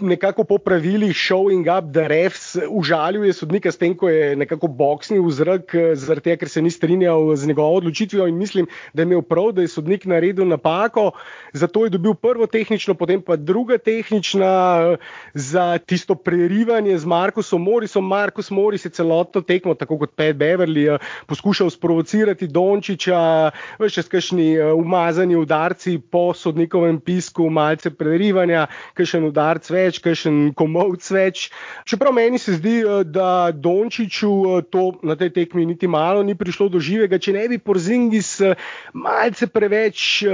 nekako 0.00 0.44
po 0.44 0.58
pravilih 0.58 1.16
showing 1.16 1.78
up 1.78 1.92
the 1.92 2.08
refs 2.08 2.56
užaljuje 2.70 3.32
sodnika 3.32 3.72
s 3.72 3.78
tem, 3.78 3.94
ko 3.96 4.08
je 4.08 4.36
nekako 4.36 4.68
boksnil 4.68 5.22
v 5.24 5.30
zrak, 5.32 5.74
zaradi 5.94 6.24
tega, 6.24 6.36
ker 6.36 6.48
se 6.52 6.62
ni 6.62 6.70
strinjal 6.70 7.32
z 7.36 7.48
njegovo 7.48 7.78
odločitvijo 7.80 8.26
in 8.28 8.36
mislim, 8.36 8.66
da 8.92 9.02
je 9.02 9.06
imel 9.06 9.22
prav, 9.22 9.52
da 9.56 9.62
je 9.64 9.68
sodnik 9.72 10.04
naredil 10.04 10.48
napako, 10.48 11.10
zato 11.52 11.84
je 11.84 11.90
dobil 11.90 12.14
prvo 12.14 12.46
tehnično, 12.46 12.94
potem 12.94 13.22
pa 13.22 13.36
druga 13.36 13.78
tehnična 13.78 14.96
za 15.34 15.78
tisto 15.78 16.14
prerivanje 16.14 16.98
z 16.98 17.06
Markusom 17.06 17.62
Morisom. 17.62 18.06
Markus 18.06 18.50
Moris 18.50 18.84
je 18.84 18.90
celotno 18.90 19.40
tekmo, 19.40 19.74
tako 19.74 19.98
kot 19.98 20.12
Pat 20.16 20.36
Beverly, 20.36 20.98
poskušal 21.26 21.70
sprovocirati 21.70 22.46
Dončiča, 22.46 23.50
še 23.80 24.02
s 24.02 24.12
kakšni 24.12 24.60
umazani 24.76 25.36
udarci 25.36 25.98
po 26.10 26.34
sodnikovem 26.34 27.00
pisku, 27.00 27.48
malce 27.50 27.90
prerivanja, 27.90 28.66
kakšen 28.94 29.24
udarc 29.24 29.70
več 29.70 29.85
več, 29.86 30.00
kakšen 30.04 30.52
komovc 30.58 31.08
več. 31.14 31.48
Čeprav 31.88 32.14
meni 32.16 32.40
se 32.42 32.56
zdi, 32.58 32.76
eh, 32.82 33.04
da 33.04 33.50
Dončiću 33.52 34.32
eh, 34.58 34.62
to 34.70 34.92
na 35.06 35.16
tej 35.16 35.32
tekmi 35.38 35.66
niti 35.66 35.88
malo 35.88 36.22
ni 36.22 36.34
prišlo 36.34 36.68
do 36.68 36.82
živega, 36.82 37.18
če 37.18 37.36
ne 37.36 37.48
bi 37.48 37.58
Porzingis 37.58 38.40
eh, 38.40 38.56
malce 38.94 39.46
preveč 39.46 40.24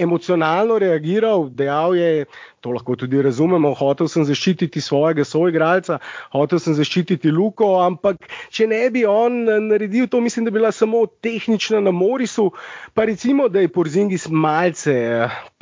emocionalno 0.00 0.78
reagiral, 0.80 1.50
dejal 1.52 1.96
je, 1.98 2.24
to 2.66 2.72
lahko 2.74 2.96
tudi 2.98 3.20
razumemo, 3.22 3.70
hotel 3.78 4.08
sem 4.10 4.24
zaščititi 4.26 4.80
svojega 4.82 5.22
soigralca, 5.24 6.00
hotel 6.34 6.58
sem 6.62 6.74
zaščititi 6.74 7.30
Luko, 7.30 7.76
ampak 7.84 8.26
če 8.50 8.66
ne 8.66 8.80
bi 8.90 9.04
on 9.06 9.44
naredil 9.68 10.08
to, 10.10 10.18
mislim, 10.24 10.48
da 10.48 10.50
bi 10.50 10.58
bila 10.58 10.72
samo 10.74 11.04
tehnična 11.22 11.78
na 11.84 11.92
Morisu, 11.94 12.48
pa 12.94 13.06
recimo, 13.06 13.46
da 13.52 13.62
je 13.62 13.70
Porzingis 13.70 14.26
malce 14.30 14.96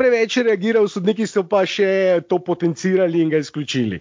preveč 0.00 0.38
reagiral, 0.46 0.88
sodniki 0.88 1.28
so 1.28 1.44
pa 1.44 1.64
še 1.68 2.22
to 2.30 2.40
potencirali 2.46 3.20
in 3.20 3.34
ga 3.34 3.42
izključili. 3.44 4.00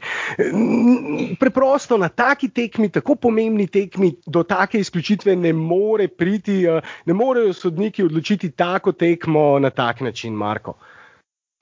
Preprosto 1.41 1.99
na 1.99 2.07
taki 2.07 2.53
tekmi, 2.55 2.87
tako 2.93 3.17
pomembni 3.27 3.67
tekmi, 3.67 4.13
do 4.25 4.45
take 4.47 4.79
izključitve 4.79 5.35
ne 5.35 5.51
more 5.53 6.07
priti, 6.07 6.61
ne 7.05 7.19
morejo 7.19 7.51
sodniki 7.57 8.07
odločiti 8.07 8.53
tako 8.55 8.95
tekmo 8.95 9.57
na 9.59 9.75
tak 9.75 10.05
način, 10.07 10.39
Marko. 10.39 10.77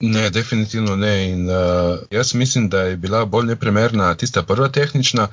Ne, 0.01 0.29
definitivno 0.29 0.95
ne. 0.95 1.29
In, 1.29 1.49
uh, 1.49 1.99
jaz 2.11 2.33
mislim, 2.33 2.69
da 2.69 2.81
je 2.81 2.97
bila 2.97 3.25
bolj 3.25 3.45
neprimerna 3.45 4.15
tista 4.15 4.43
prva 4.43 4.67
tehnična. 4.67 5.27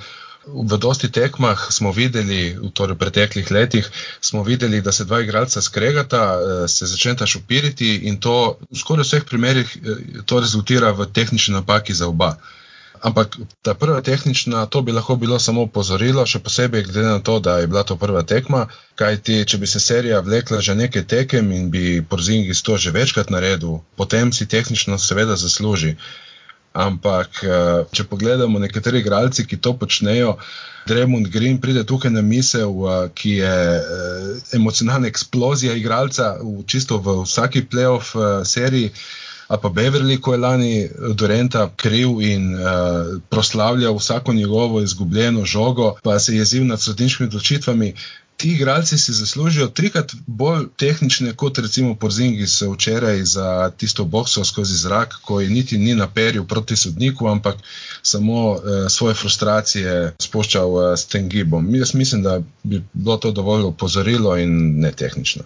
V 0.47 0.77
dosti 0.77 1.11
tekmah 1.13 1.67
smo 1.71 1.93
videli, 1.93 2.57
torej 2.73 2.95
v 2.95 2.99
preteklih 2.99 3.51
letih, 3.51 3.91
smo 4.21 4.43
videli, 4.43 4.81
da 4.81 4.93
se 4.93 5.05
dva 5.05 5.21
igralca 5.21 5.61
skregata, 5.61 6.23
eh, 6.41 6.69
se 6.69 6.87
začneta 6.87 7.27
šupiriti 7.27 7.97
in 8.09 8.17
to 8.21 8.57
v 8.71 8.79
skoraj 8.79 9.05
vseh 9.05 9.25
primerih 9.29 9.77
eh, 9.77 10.23
to 10.25 10.41
rezultira 10.41 10.95
v 10.97 11.05
tehnični 11.13 11.55
napaki 11.55 11.95
za 11.95 12.09
oba. 12.09 12.29
Uh, 12.29 12.58
Ampak 13.03 13.37
ta 13.63 13.75
prva 13.75 14.01
tehnična, 14.01 14.67
to 14.67 14.83
bi 14.83 14.93
lahko 14.93 15.17
bilo 15.17 15.39
samo 15.39 15.63
opozorilo, 15.69 16.25
še 16.27 16.41
posebej 16.45 16.87
glede 16.89 17.07
na 17.07 17.19
to, 17.25 17.39
da 17.41 17.59
je 17.59 17.67
bila 17.67 17.83
to 17.87 17.97
prva 17.97 18.23
tekma. 18.23 18.67
Kajti, 18.99 19.45
če 19.45 19.59
bi 19.59 19.67
se 19.67 19.81
serija 19.81 20.21
vlekla 20.21 20.61
že 20.61 20.75
nekaj 20.75 21.05
tekem 21.07 21.53
in 21.53 21.69
bi 21.71 22.01
Porzingis 22.03 22.63
to 22.63 22.77
že 22.77 22.95
večkrat 22.95 23.31
naredil, 23.31 23.81
potem 23.97 24.33
si 24.33 24.47
tehnično 24.47 24.99
seveda 24.99 25.37
zasluži. 25.37 25.97
Ampak, 26.79 27.43
eh, 27.43 27.85
če 27.93 28.05
pogledamo 28.05 28.59
nekateri 28.59 29.01
igralci, 29.01 29.47
ki 29.49 29.57
to 29.57 29.73
počnejo, 29.79 30.37
Dremond 30.87 31.29
Green 31.29 31.59
pride 31.61 31.83
tukaj 31.85 32.13
na 32.13 32.23
misel, 32.23 32.71
eh, 32.71 33.09
ki 33.15 33.33
je 33.41 33.55
eh, 33.79 34.57
emocionalna 34.57 35.09
eksplozija 35.09 35.75
igralca 35.75 36.37
v 36.43 36.63
čisto 36.67 36.99
v 36.99 37.23
vsaki 37.25 37.65
playoff 37.73 38.15
seriji 38.45 38.93
a 39.49 39.57
pa 39.57 39.69
Beverly, 39.69 40.21
ko 40.21 40.33
je 40.33 40.39
lani 40.39 40.75
eh, 40.85 40.91
Dorenta 41.15 41.71
kriv 41.77 42.21
in 42.21 42.55
uh, 42.55 42.61
proslavljal 43.29 43.97
vsako 43.97 44.33
njegovo 44.33 44.83
izgubljeno 44.83 45.45
žogo, 45.45 45.95
pa 46.03 46.19
se 46.19 46.33
je 46.33 46.39
jezil 46.39 46.67
nad 46.67 46.81
sodniškimi 46.81 47.27
odločitvami. 47.27 47.95
Ti 48.37 48.53
igralci 48.53 48.99
si 48.99 49.13
zaslužijo 49.13 49.67
trikrat 49.67 50.13
bolj 50.27 50.67
tehnične, 50.77 51.33
kot 51.37 51.59
recimo 51.59 51.95
Porzingi 51.95 52.47
so 52.47 52.71
včeraj 52.71 53.25
za 53.25 53.71
tisto 53.77 54.05
bokso 54.05 54.45
skozi 54.45 54.77
zrak, 54.77 55.15
ko 55.23 55.41
je 55.41 55.49
niti 55.51 55.79
ni 55.79 55.95
naperil 55.95 56.45
proti 56.45 56.77
sodniku, 56.77 57.29
ampak 57.29 57.57
samo 58.03 58.51
uh, 58.51 58.61
svoje 58.89 59.15
frustracije 59.15 60.15
spuščal 60.21 60.71
uh, 60.71 60.93
s 60.97 61.07
tem 61.07 61.29
gibom. 61.29 61.75
Jaz 61.75 61.95
mislim, 61.95 62.23
da 62.23 62.41
bi 62.63 62.83
bilo 62.93 63.17
to 63.17 63.33
dovolj 63.33 63.63
opozorilo 63.63 64.37
in 64.37 64.81
ne 64.81 64.93
tehnično. 64.93 65.43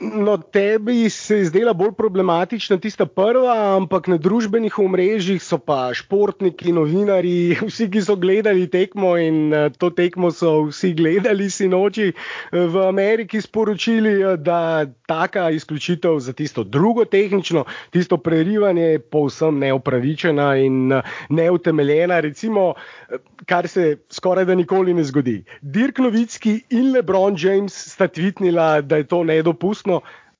No, 0.00 0.38
tebi 0.38 1.10
se 1.10 1.36
je 1.36 1.44
zdela 1.44 1.72
bolj 1.72 1.92
problematična 1.92 2.78
tista 2.80 3.04
prva, 3.06 3.76
ampak 3.76 4.06
na 4.08 4.16
družbenih 4.16 4.78
omrežjih 4.80 5.42
so 5.44 5.58
pa 5.60 5.90
športniki, 5.92 6.72
novinari, 6.72 7.52
vsi, 7.68 7.90
ki 7.92 8.00
so 8.06 8.16
gledali 8.16 8.64
tekmo 8.72 9.10
in 9.20 9.52
eh, 9.52 9.68
to 9.76 9.90
tekmo 9.92 10.30
so 10.32 10.70
vsi 10.70 10.94
gledali 10.96 11.50
sinoči 11.52 12.06
eh, 12.08 12.14
v 12.52 12.86
Ameriki, 12.88 13.42
sporočili, 13.44 14.14
eh, 14.22 14.38
da 14.40 14.86
taka 15.06 15.50
izključitev 15.50 16.16
za 16.18 16.32
tisto 16.32 16.64
drugo 16.64 17.04
tehnično, 17.04 17.66
tisto 17.90 18.16
prerivanje 18.16 18.82
je 18.82 18.98
povsem 18.98 19.58
neopravičena 19.58 20.56
in 20.56 20.94
neutemeljena. 21.28 22.20
Recimo, 22.20 22.72
kar 23.44 23.68
se 23.68 23.98
skoraj 24.10 24.44
da 24.44 24.54
nikoli 24.54 24.94
ne 24.94 25.04
zgodi. 25.04 25.42
Dirk 25.60 25.98
Novicki 25.98 26.60
in 26.70 26.92
LeBron 26.92 27.36
James 27.38 27.74
sta 27.92 28.08
tvitnila, 28.08 28.80
da 28.80 28.96
je 28.96 29.04
to 29.04 29.24
nedopustno. 29.24 29.89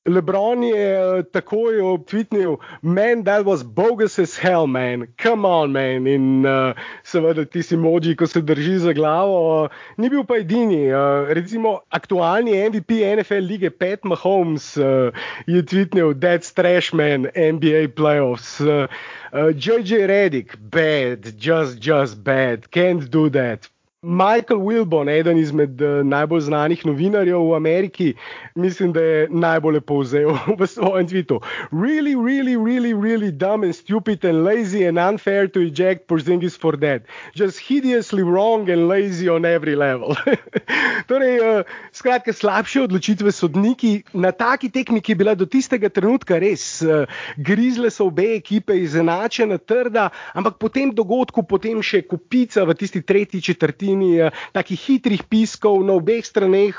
LeBron 0.09 0.63
je 0.65 0.85
uh, 0.97 1.21
takoj 1.29 1.77
obtvitnil, 1.85 2.57
man, 2.83 3.25
that 3.25 3.45
was 3.45 3.63
bogus 3.63 4.19
as 4.19 4.39
hell, 4.39 4.67
man, 4.67 5.07
come 5.19 5.45
on, 5.45 5.73
man. 5.73 6.07
In 6.07 6.47
uh, 6.47 6.73
seveda 7.05 7.45
ti 7.45 7.61
si 7.63 7.77
moči, 7.77 8.17
ko 8.17 8.25
se 8.27 8.41
drži 8.41 8.79
za 8.81 8.95
glavo. 8.97 9.37
Uh, 9.65 9.69
ni 10.01 10.09
bil 10.09 10.25
pa 10.25 10.41
edini. 10.41 10.89
Uh, 10.89 11.29
recimo 11.37 11.81
aktualni 11.93 12.57
MVP 12.71 13.05
NFL 13.21 13.45
lige 13.45 13.71
Pat 13.71 14.01
Mahomes 14.09 14.73
uh, 14.81 15.13
je 15.47 15.61
tvitnil, 15.63 16.17
that's 16.17 16.49
trash, 16.53 16.95
man, 16.97 17.29
NBA 17.37 17.93
playoffs. 17.93 18.57
Uh, 18.61 18.89
uh, 19.37 19.53
JJ 19.53 20.09
Redick, 20.09 20.57
bad, 20.57 21.37
just, 21.37 21.79
just 21.79 22.25
bad, 22.25 22.71
can't 22.71 23.11
do 23.11 23.29
that. 23.29 23.69
Michael 24.03 24.65
Wilbon, 24.65 25.09
eden 25.13 25.37
izmed 25.37 25.83
uh, 25.85 25.99
najbolj 26.09 26.41
znanih 26.41 26.87
novinarjev 26.89 27.43
v 27.51 27.55
Ameriki, 27.55 28.15
mislim, 28.55 28.95
da 28.97 29.01
je 29.01 29.27
najbolj 29.29 29.81
povzel 29.81 30.33
v 30.59 30.67
svojem 30.67 31.09
tvitu. 31.09 31.41
Really, 31.71 32.15
really, 32.17 32.57
really, 32.57 32.95
really 32.95 33.31
dumb 33.31 33.63
and 33.63 33.77
stupid 33.77 34.25
and 34.25 34.41
lazy 34.45 34.87
and 34.89 34.97
unfair 34.97 35.51
to 35.53 35.61
eject 35.61 36.07
Porzingis 36.09 36.57
for 36.57 36.81
that. 36.81 37.03
Just 37.35 37.61
hideously 37.61 38.23
wrong 38.23 38.71
and 38.71 38.89
lazy 38.89 39.29
on 39.29 39.45
every 39.45 39.77
level. 39.77 40.17
torej, 41.11 41.37
uh, 41.37 41.69
skratka, 41.93 42.33
slabše 42.33 42.81
odločitve 42.89 43.29
sodniki 43.29 44.03
na 44.17 44.33
taki 44.33 44.73
tekmi, 44.73 45.05
ki 45.05 45.13
je 45.13 45.17
bila 45.17 45.37
do 45.37 45.45
tistega 45.45 45.93
trenutka 45.93 46.41
res. 46.41 46.81
Uh, 46.81 47.05
grizle 47.37 47.93
so 47.93 48.09
obe 48.09 48.33
ekipe, 48.33 48.73
izenačena, 48.81 49.61
trda, 49.61 50.09
ampak 50.33 50.57
po 50.57 50.73
tem 50.73 50.89
dogodku, 50.89 51.45
potem 51.45 51.85
še 51.85 52.01
kupica 52.09 52.65
v 52.65 52.81
tisti 52.81 53.05
tretji 53.05 53.45
četrtini 53.45 53.90
četrtini, 53.91 54.31
takih 54.53 54.79
hitrih 54.79 55.23
piskov 55.23 55.83
na 55.85 55.95
obeh 55.99 56.25
straneh, 56.25 56.77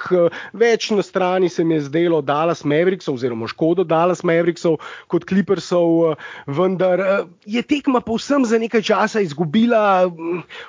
več 0.53 0.91
na 0.91 1.03
strani 1.03 1.49
se 1.49 1.63
mi 1.63 1.75
je 1.75 1.87
zdelo 1.89 2.21
Dallas 2.21 2.63
Mavericksov, 2.63 3.15
oziroma 3.15 3.47
škodo 3.47 3.83
Dallas 3.83 4.23
Mavericksov 4.23 4.79
kot 5.07 5.25
Clippersov, 5.25 6.15
vendar 6.47 7.27
je 7.45 7.61
tekma 7.61 8.01
povsem 8.01 8.45
za 8.45 8.59
nekaj 8.59 8.81
časa 8.81 9.21
izgubila 9.21 10.07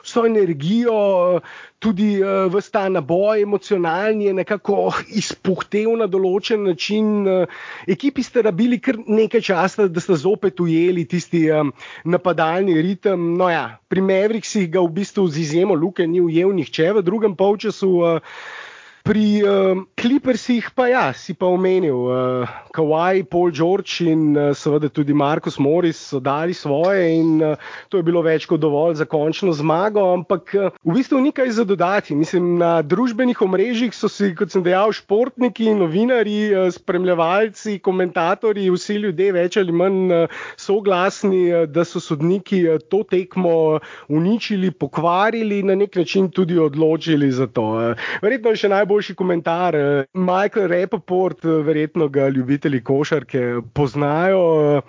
vso 0.02 0.26
energijo 0.26 1.40
tudi 1.82 2.22
uh, 2.22 2.46
v 2.46 2.62
ta 2.70 2.86
naboj 2.86 3.42
emocionalni 3.42 4.30
je 4.30 4.34
nekako 4.38 4.92
izpuhtev 5.20 5.90
na 5.98 6.06
določen 6.06 6.62
način. 6.62 7.26
Uh, 7.26 7.60
ekipi 7.90 8.22
ste 8.22 8.46
rabili 8.46 8.78
kar 8.78 9.00
nekaj 9.02 9.42
časa, 9.50 9.88
da 9.90 10.00
ste 10.00 10.14
zopet 10.22 10.62
ujeli 10.62 11.04
tisti 11.10 11.48
um, 11.50 11.74
napadalni 12.06 12.78
ritem. 12.78 13.32
No 13.38 13.50
ja, 13.50 13.78
pri 13.90 14.04
Mavericksih 14.06 14.70
ga 14.70 14.84
v 14.86 14.94
bistvu 15.02 15.26
z 15.26 15.42
izjemo 15.42 15.74
Luke 15.74 16.06
ni 16.06 16.22
ujel 16.22 16.54
nihče 16.54 16.92
v 17.00 17.02
drugem 17.02 17.34
polčasu. 17.34 17.90
Uh, 17.98 18.70
Pri 19.02 19.42
uh, 19.42 19.82
Clippersih 19.98 20.70
pa 20.78 20.86
ja, 20.86 21.10
si 21.10 21.34
pa 21.34 21.50
omenil, 21.50 22.06
uh, 22.06 22.46
Kawhi, 22.70 23.26
Paul 23.26 23.50
George 23.50 23.98
in 24.06 24.38
uh, 24.38 24.54
seveda 24.54 24.86
tudi 24.86 25.10
Markus 25.10 25.58
Morris 25.58 25.98
so 25.98 26.20
dali 26.22 26.54
svoje 26.54 27.18
in 27.18 27.42
uh, 27.42 27.58
to 27.90 27.98
je 27.98 28.06
bilo 28.06 28.22
več 28.22 28.46
kot 28.46 28.62
dovolj 28.62 29.00
za 29.00 29.06
končno 29.10 29.50
zmago, 29.58 30.04
ampak 30.14 30.54
uh, 30.54 30.70
v 30.86 30.94
bistvu 30.94 31.18
ni 31.18 31.32
kaj 31.34 31.50
za 31.50 31.64
dodati. 31.66 32.14
Mislim, 32.14 32.62
na 32.62 32.78
družbenih 32.86 33.42
omrežjih 33.42 33.90
so 33.90 34.06
si, 34.06 34.30
kot 34.38 34.54
sem 34.54 34.62
dejal, 34.62 34.94
športniki, 34.94 35.74
novinari, 35.74 36.38
uh, 36.54 36.70
spremljevalci, 36.70 37.80
komentatorji, 37.82 38.70
vsi 38.70 39.00
ljudje 39.02 39.34
več 39.34 39.58
ali 39.58 39.74
manj 39.74 40.14
uh, 40.14 40.38
soglasni, 40.54 41.42
uh, 41.50 41.66
da 41.66 41.82
so 41.82 41.98
sodniki 41.98 42.62
uh, 42.70 42.78
to 42.86 43.02
tekmo 43.02 43.82
uničili, 44.06 44.70
pokvarili, 44.70 45.64
na 45.66 45.74
nek 45.74 45.98
način 45.98 46.30
tudi 46.30 46.54
odločili 46.54 47.34
za 47.34 47.50
to. 47.50 47.66
Uh, 47.82 48.08
verjetno 48.22 48.54
je 48.54 48.62
še 48.62 48.70
najbolj 48.70 48.91
najboljši 48.92 49.14
komentar. 49.14 49.74
Eh, 49.74 50.04
Michael 50.14 50.68
Rappaport, 50.68 51.44
eh, 51.44 51.48
verjetno 51.48 52.08
ga 52.08 52.28
ljubitelji 52.28 52.84
košarke 52.84 53.40
poznajo. 53.74 54.82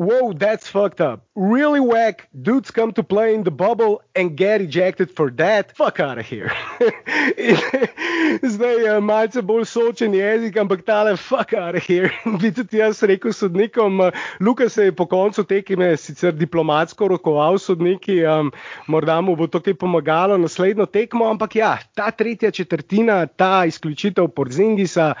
Whoa, 0.00 0.32
that's 0.32 0.66
fucked 0.66 1.02
up. 1.02 1.26
Really 1.36 1.78
whack. 1.78 2.30
Dudes 2.32 2.70
come 2.70 2.90
to 2.92 3.02
play 3.02 3.34
in 3.34 3.44
the 3.44 3.50
bubble 3.50 4.00
and 4.16 4.34
get 4.34 4.62
ejected 4.62 5.10
for 5.10 5.30
that. 5.32 5.76
Fuck 5.76 6.00
out 6.00 6.16
of 6.16 6.24
here. 6.24 6.50
Zdaj 8.40 8.86
uh, 8.88 9.00
malce 9.04 9.42
bolj 9.44 9.66
sočen 9.68 10.16
jezik, 10.16 10.56
ampak 10.56 10.86
tale 10.86 11.18
fuck 11.20 11.52
out 11.52 11.76
of 11.76 11.84
here. 11.84 12.08
Bi 12.40 12.48
tudi 12.48 12.80
jaz 12.80 13.02
rekel 13.04 13.36
sodnikom. 13.36 14.00
Uh, 14.00 14.16
Luka 14.40 14.70
se 14.72 14.88
je 14.88 14.96
po 14.96 15.04
koncu 15.04 15.44
tekme 15.44 15.90
sicer 16.00 16.32
diplomatsko 16.32 17.08
rokoval 17.12 17.60
sodniki, 17.60 18.22
um, 18.24 18.48
morda 18.88 19.20
mu 19.20 19.36
bo 19.36 19.52
to 19.52 19.60
kaj 19.60 19.76
pomagalo 19.84 20.40
naslednjo 20.40 20.88
tekmo, 20.88 21.28
ampak 21.28 21.60
ja, 21.60 21.76
ta 21.92 22.08
tretja 22.10 22.48
četrtina, 22.50 23.26
ta 23.26 23.68
izključitev 23.68 24.32
Porzingisa 24.32 25.12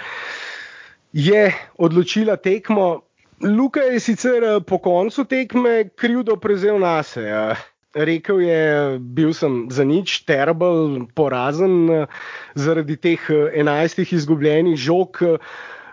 je 1.12 1.52
odločila 1.76 2.40
tekmo. 2.40 3.09
Luka 3.40 3.80
je 3.80 4.00
sicer 4.00 4.44
eh, 4.44 4.60
po 4.60 4.78
koncu 4.78 5.24
tekme 5.24 5.88
krivdo 5.96 6.36
prevzel 6.36 6.78
na 6.78 7.00
sebe. 7.02 7.56
Rekel 7.96 8.40
je, 8.44 8.62
bil 9.00 9.32
sem 9.34 9.64
za 9.72 9.82
nič, 9.82 10.22
terrible, 10.28 11.08
porazen 11.16 11.88
eh, 11.90 12.06
zaradi 12.54 12.96
teh 13.00 13.30
eh, 13.32 13.48
enajstih 13.64 14.12
izgubljenih 14.12 14.76
žog. 14.76 15.22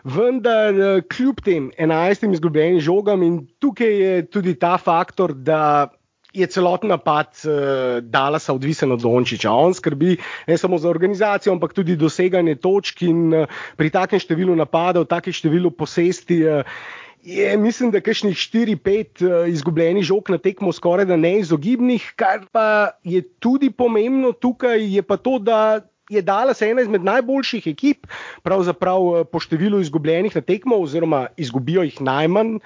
Vendar, 0.07 1.01
kljub 1.11 1.41
tem 1.43 1.71
enajstim 1.75 2.31
izgubljenim 2.31 2.79
žogam, 2.79 3.23
in 3.23 3.41
tukaj 3.59 3.91
je 3.91 4.11
tudi 4.31 4.53
ta 4.55 4.77
faktor, 4.79 5.33
da 5.33 5.89
je 6.31 6.47
celoten 6.47 6.93
napad 6.93 7.33
uh, 7.43 7.97
Dalasa 8.03 8.53
odvisen 8.53 8.91
od 8.91 9.01
Dončiča. 9.01 9.51
On 9.51 9.73
skrbi 9.73 10.15
ne 10.47 10.57
samo 10.57 10.77
za 10.77 10.89
organizacijo, 10.89 11.53
ampak 11.53 11.73
tudi 11.73 11.97
doseganje 11.99 12.55
točk 12.55 13.01
in 13.09 13.33
uh, 13.33 13.59
pri 13.75 13.89
takem 13.91 14.21
številu 14.21 14.55
napadov, 14.55 15.09
takem 15.11 15.35
številu 15.35 15.73
posesti. 15.75 16.39
Uh, 16.45 17.03
je, 17.27 17.57
mislim, 17.57 17.91
da 17.91 18.01
kakšnih 18.01 18.35
4-5 18.35 19.25
uh, 19.25 19.49
izgubljenih 19.49 20.03
žog 20.03 20.29
na 20.29 20.37
tekmo 20.37 20.71
skoraj 20.71 21.05
da 21.05 21.17
neizogibnih, 21.19 22.13
kar 22.15 22.45
pa 22.51 22.89
je 23.03 23.21
tudi 23.39 23.69
pomembno 23.71 24.31
tukaj, 24.31 24.95
je 24.95 25.03
pa 25.03 25.17
to, 25.17 25.39
da 25.39 25.81
je 26.09 26.21
Dallas 26.21 26.61
ena 26.61 26.81
izmed 26.81 27.03
najboljših 27.03 27.67
ekip, 27.67 28.07
pravzaprav 28.43 29.07
eh, 29.07 29.23
po 29.27 29.41
številu 29.43 29.81
izgubljenih 29.83 30.35
na 30.37 30.41
tekmo, 30.41 30.79
oziroma 30.79 31.27
izgubijo 31.37 31.83
jih 31.83 31.99
najmanj, 32.01 32.57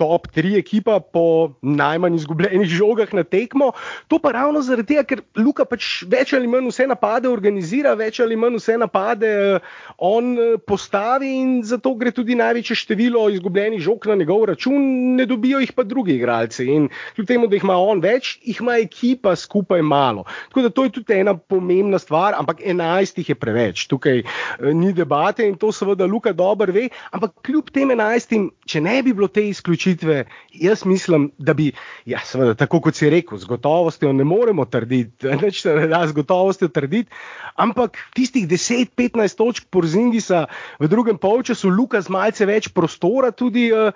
top 0.00 0.28
tri 0.32 0.56
ekipa 0.56 0.98
po 1.00 1.52
najmanj 1.60 2.16
izgubljenih 2.22 2.68
žogah 2.80 3.12
na 3.16 3.24
tekmo. 3.24 3.72
To 4.08 4.18
pa 4.22 4.32
ravno 4.36 4.62
zaradi 4.64 4.94
tega, 4.94 5.04
ker 5.04 5.22
Luka 5.36 5.66
pač 5.68 6.06
več 6.08 6.32
ali 6.36 6.48
manj 6.48 6.70
vse 6.70 6.88
napade 6.88 7.28
organizira, 7.28 7.94
več 7.98 8.20
ali 8.24 8.38
manj 8.40 8.60
vse 8.60 8.78
napade 8.80 9.32
eh, 9.58 9.68
on 9.98 10.32
eh, 10.36 10.56
postavi 10.64 11.34
in 11.36 11.52
zato 11.66 11.94
gre 12.00 12.14
tudi 12.16 12.38
največje 12.38 12.78
število 12.84 13.26
izgubljenih 13.36 13.82
žog 13.84 14.08
na 14.08 14.16
njegov 14.16 14.46
račun, 14.52 14.80
ne 15.20 15.28
dobijo 15.28 15.60
jih 15.60 15.74
pa 15.76 15.84
drugi 15.84 16.16
igralci. 16.16 16.64
In 16.72 16.88
kljub 17.16 17.28
temu, 17.28 17.50
da 17.50 17.58
jih 17.58 17.64
ima 17.66 17.76
on 17.76 18.00
več, 18.00 18.36
jih 18.42 18.64
ima 18.64 18.80
ekipa 18.80 19.36
skupaj 19.36 19.84
malo. 19.84 20.24
Tako 20.48 20.64
da 20.64 20.72
to 20.72 20.84
je 20.86 20.96
tudi 20.96 21.20
ena 21.20 21.36
pomembna 21.36 22.00
stvar, 22.00 22.34
ampak 22.38 22.64
ena 22.64 22.85
11 22.86 23.22
je 23.28 23.34
preveč, 23.34 23.86
tukaj 23.90 24.22
eh, 24.22 24.26
ni 24.74 24.92
debate 24.96 25.46
in 25.46 25.56
to 25.58 25.72
seveda 25.72 26.06
Luka 26.06 26.32
dobro 26.32 26.72
ve. 26.72 26.88
Ampak 27.10 27.34
kljub 27.46 27.70
tem 27.74 27.90
11, 27.90 28.50
če 28.66 28.80
ne 28.80 28.96
bi 29.02 29.14
bilo 29.16 29.28
te 29.28 29.44
izključitve, 29.48 30.24
jaz 30.62 30.84
mislim, 30.86 31.30
da 31.38 31.54
bi, 31.54 31.72
ja, 32.06 32.20
seveda, 32.24 32.54
tako 32.54 32.80
kot 32.86 32.98
si 32.98 33.10
rekel, 33.10 33.38
z 33.38 33.50
gotovostjo 33.50 34.12
ne 34.12 34.24
moremo 34.24 34.64
trditi, 34.64 35.28
neč 35.42 35.62
se 35.66 35.74
ne 35.74 35.88
da 35.90 36.04
z 36.06 36.16
gotovostjo 36.16 36.68
trditi, 36.68 37.10
ampak 37.56 37.98
tistih 38.14 38.46
10-15 38.48 39.36
točk 39.36 39.68
Porzingisa 39.70 40.46
v 40.80 40.88
drugem 40.88 41.18
polčasu, 41.18 41.70
Luka 41.72 42.00
z 42.00 42.12
malce 42.12 42.46
več 42.46 42.70
prostora 42.74 43.32
tudi 43.32 43.68
eh, 43.72 43.92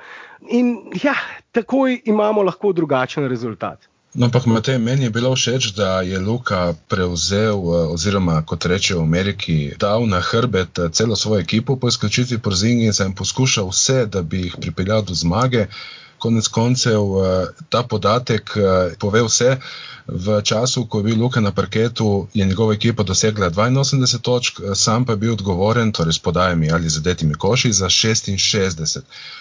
in 0.51 0.77
ja, 1.03 1.15
takoj 1.53 2.01
imamo 2.11 2.43
lahko 2.43 2.73
drugačen 2.73 3.29
rezultat. 3.29 3.91
No, 4.15 4.27
ampak 4.27 4.47
Matej, 4.47 4.83
meni 4.83 5.07
je 5.07 5.15
bilo 5.15 5.31
všeč, 5.31 5.71
da 5.79 6.03
je 6.03 6.19
Luka 6.19 6.75
prevzel, 6.91 7.55
eh, 7.55 7.95
oziroma 7.95 8.43
kot 8.43 8.67
reče 8.67 8.99
v 8.99 9.07
Ameriki, 9.07 9.57
dal 9.79 10.07
na 10.11 10.19
hrbet 10.19 10.79
eh, 10.79 10.91
celo 10.91 11.17
svojo 11.17 11.41
ekipo 11.41 11.77
po 11.77 11.89
izključitvi 11.89 12.39
Porzingiza 12.39 13.07
in 13.07 13.15
poskušal 13.15 13.71
vse, 13.71 14.07
da 14.07 14.23
bi 14.23 14.41
jih 14.51 14.57
pripeljal 14.61 15.07
do 15.07 15.15
zmage 15.15 15.67
konec 16.21 16.49
koncev 16.49 17.01
eh, 17.01 17.47
ta 17.69 17.83
podatek 17.83 18.53
eh, 18.57 18.95
pove 18.99 19.23
vse. 19.23 19.57
V 20.11 20.41
času, 20.43 20.87
ko 20.91 20.99
je 20.99 21.05
bil 21.05 21.21
Luka 21.23 21.41
na 21.41 21.53
parketu, 21.55 22.27
je 22.35 22.47
njegova 22.47 22.75
ekipa 22.75 23.03
dosegla 23.03 23.51
82 23.51 24.19
točk, 24.19 24.61
eh, 24.61 24.75
sam 24.75 25.05
pa 25.05 25.13
je 25.13 25.17
bil 25.17 25.33
odgovoren, 25.33 25.93
torej 25.93 26.13
s 26.13 26.19
podajami 26.19 26.71
ali 26.71 26.89
zadetimi 26.89 27.35
koši, 27.35 27.73
za 27.73 27.89
66. 27.89 29.01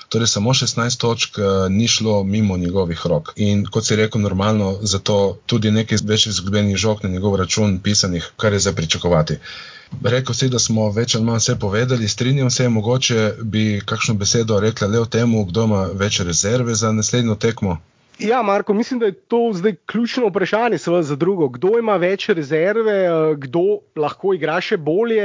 Torej, 0.10 0.28
samo 0.28 0.54
16 0.54 0.98
točk 0.98 1.38
ni 1.70 1.88
šlo 1.88 2.24
mimo 2.24 2.58
njegovih 2.58 3.06
rok. 3.06 3.34
In 3.36 3.66
kot 3.66 3.86
si 3.86 3.96
rekel, 3.96 4.22
normalno, 4.22 4.78
zato 4.82 5.38
tudi 5.46 5.72
nekaj 5.72 5.98
več 6.04 6.28
izgubljenih 6.28 6.78
žog 6.78 7.04
na 7.04 7.10
njegov 7.10 7.36
račun 7.36 7.80
pisanih, 7.80 8.32
kar 8.38 8.54
je 8.54 8.60
za 8.60 8.74
pričakovati. 8.74 9.38
Rekl 10.04 10.34
si, 10.34 10.48
da 10.50 10.60
smo 10.60 10.88
več 10.96 11.16
ali 11.18 11.26
manj 11.26 11.42
vse 11.42 11.56
povedali, 11.60 12.08
strinjam 12.08 12.50
se, 12.50 12.70
mogoče 12.70 13.34
bi 13.44 13.82
kakšno 13.86 14.16
besedo 14.16 14.60
rekla 14.60 14.88
le 14.88 15.00
o 15.00 15.06
tem, 15.06 15.34
kdo 15.50 15.66
ima 15.68 15.86
več 15.94 16.22
rezerve 16.24 16.76
za 16.76 16.92
naslednjo 16.92 17.36
tekmo. 17.36 17.80
Ja, 18.20 18.42
Marko, 18.44 18.74
mislim, 18.74 19.00
da 19.00 19.06
je 19.06 19.16
to 19.32 19.52
zdaj 19.56 19.76
ključno 19.86 20.28
vprašanje 20.28 20.78
za 20.78 21.16
drugo. 21.16 21.48
Kdo 21.50 21.80
ima 21.80 21.96
več 21.96 22.30
rezerve, 22.30 22.98
kdo 23.38 23.80
lahko 23.96 24.34
igra 24.36 24.60
še 24.62 24.78
bolje? 24.78 25.24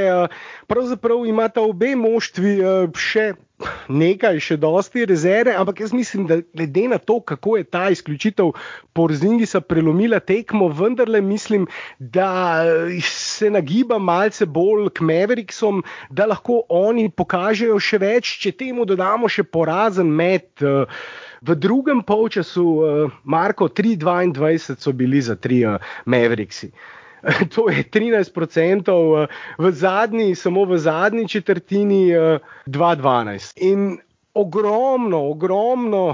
Pravzaprav 0.67 1.25
imata 1.27 1.61
obe 1.61 1.91
moštvi 1.95 2.55
še 2.95 3.33
nekaj, 3.89 4.39
še 4.43 4.57
dosti 4.59 5.05
rezerve, 5.07 5.53
ampak 5.55 5.81
jaz 5.85 5.93
mislim, 5.95 6.25
da 6.27 6.39
glede 6.41 6.87
na 6.91 6.97
to, 6.97 7.19
kako 7.21 7.57
je 7.57 7.63
ta 7.63 7.89
izključitev 7.89 8.51
Porzingisa 8.93 9.61
prelomila 9.61 10.19
tekmo, 10.19 10.67
vendarle 10.67 11.21
mislim, 11.21 11.67
da 11.99 12.63
se 13.01 13.49
nagiba 13.49 13.99
malce 13.99 14.45
bolj 14.45 14.89
k 14.95 15.05
Mavericksom, 15.05 15.83
da 16.09 16.25
lahko 16.25 16.63
oni 16.69 17.09
pokažejo 17.09 17.79
še 17.79 18.01
več, 18.01 18.35
če 18.43 18.51
temu 18.51 18.85
dodamo 18.85 19.29
še 19.29 19.43
porazen 19.43 20.11
med. 20.11 20.49
V 21.45 21.53
drugem 21.61 21.99
polčasu, 22.01 22.63
Marko, 23.21 23.67
3-22 23.69 24.79
so 24.81 24.93
bili 24.97 25.19
za 25.21 25.35
tri 25.37 25.59
Mavericksi. 26.09 26.71
to 27.55 27.69
je 27.69 27.83
13%, 27.83 29.23
eh, 29.23 29.27
v 29.57 29.71
zadnji, 29.71 30.35
samo 30.35 30.65
v 30.65 30.77
zadnji 30.77 31.27
četrtini 31.27 32.11
2-12. 32.65 33.53
Eh, 33.55 33.67
In 33.69 33.97
ogromno, 34.33 35.29
ogromno 35.29 36.13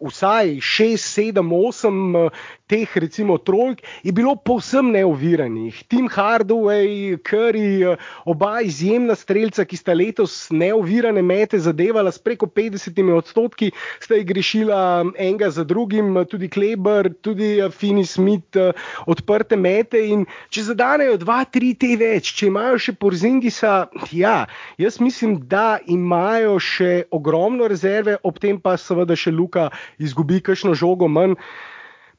vsaj 0.00 0.56
6, 0.60 0.96
7, 1.32 1.42
8 1.42 2.30
teh 2.70 2.86
recimo 2.94 3.38
trojk 3.38 3.82
je 4.02 4.12
bilo 4.14 4.36
povsem 4.36 4.92
neoviranih. 4.94 5.82
Tim 5.90 6.06
Hardaway, 6.08 7.18
Curry, 7.18 7.96
oba 8.24 8.60
izjemna 8.62 9.16
streljca, 9.18 9.64
ki 9.66 9.76
sta 9.76 9.94
letos 9.94 10.34
neovirane 10.54 11.22
mete 11.22 11.58
zadevala 11.58 12.12
s 12.14 12.22
preko 12.22 12.46
50 12.46 13.02
odstotki, 13.16 13.72
sta 13.98 14.14
jih 14.14 14.26
grešila 14.26 14.82
enega 15.18 15.50
za 15.50 15.64
drugim, 15.64 16.14
tudi 16.30 16.48
Kleber, 16.48 17.10
tudi 17.20 17.58
Fini 17.74 18.06
Smith, 18.06 18.58
odprte 19.06 19.56
mete 19.56 20.04
in 20.06 20.24
če 20.50 20.68
zadanejo 20.70 21.18
2, 21.18 21.40
3 21.58 21.74
te 21.80 21.92
več, 21.98 22.30
če 22.38 22.50
imajo 22.52 22.78
še 22.78 22.94
porzingisa, 22.94 23.74
ja, 24.14 24.44
jaz 24.78 25.00
mislim, 25.02 25.40
da 25.50 25.80
imajo 25.90 26.58
še 26.62 26.92
ogromno 27.10 27.66
rezerve, 27.70 28.16
ob 28.22 28.38
tem 28.38 28.60
pa 28.62 28.76
seveda 28.78 29.18
še 29.18 29.34
Luka 29.34 29.70
izgubi 29.98 30.40
kakšno 30.44 30.74
žogo 30.74 31.08
manj 31.08 31.38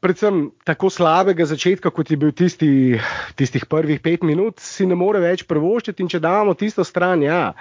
predvsem 0.01 0.49
tako 0.65 0.89
slabega 0.89 1.45
začetka, 1.45 1.91
kot 1.93 2.10
je 2.12 2.17
bil 2.17 2.34
tisti, 2.34 2.97
tistih 3.38 3.67
prvih 3.69 4.01
pet 4.01 4.25
minut, 4.25 4.60
si 4.60 4.88
ne 4.89 4.97
more 4.97 5.21
več 5.21 5.45
prvoščiti. 5.49 6.01
In 6.01 6.10
če 6.12 6.21
damo 6.23 6.57
tisto 6.57 6.86
stran, 6.88 7.21
ja, 7.25 7.53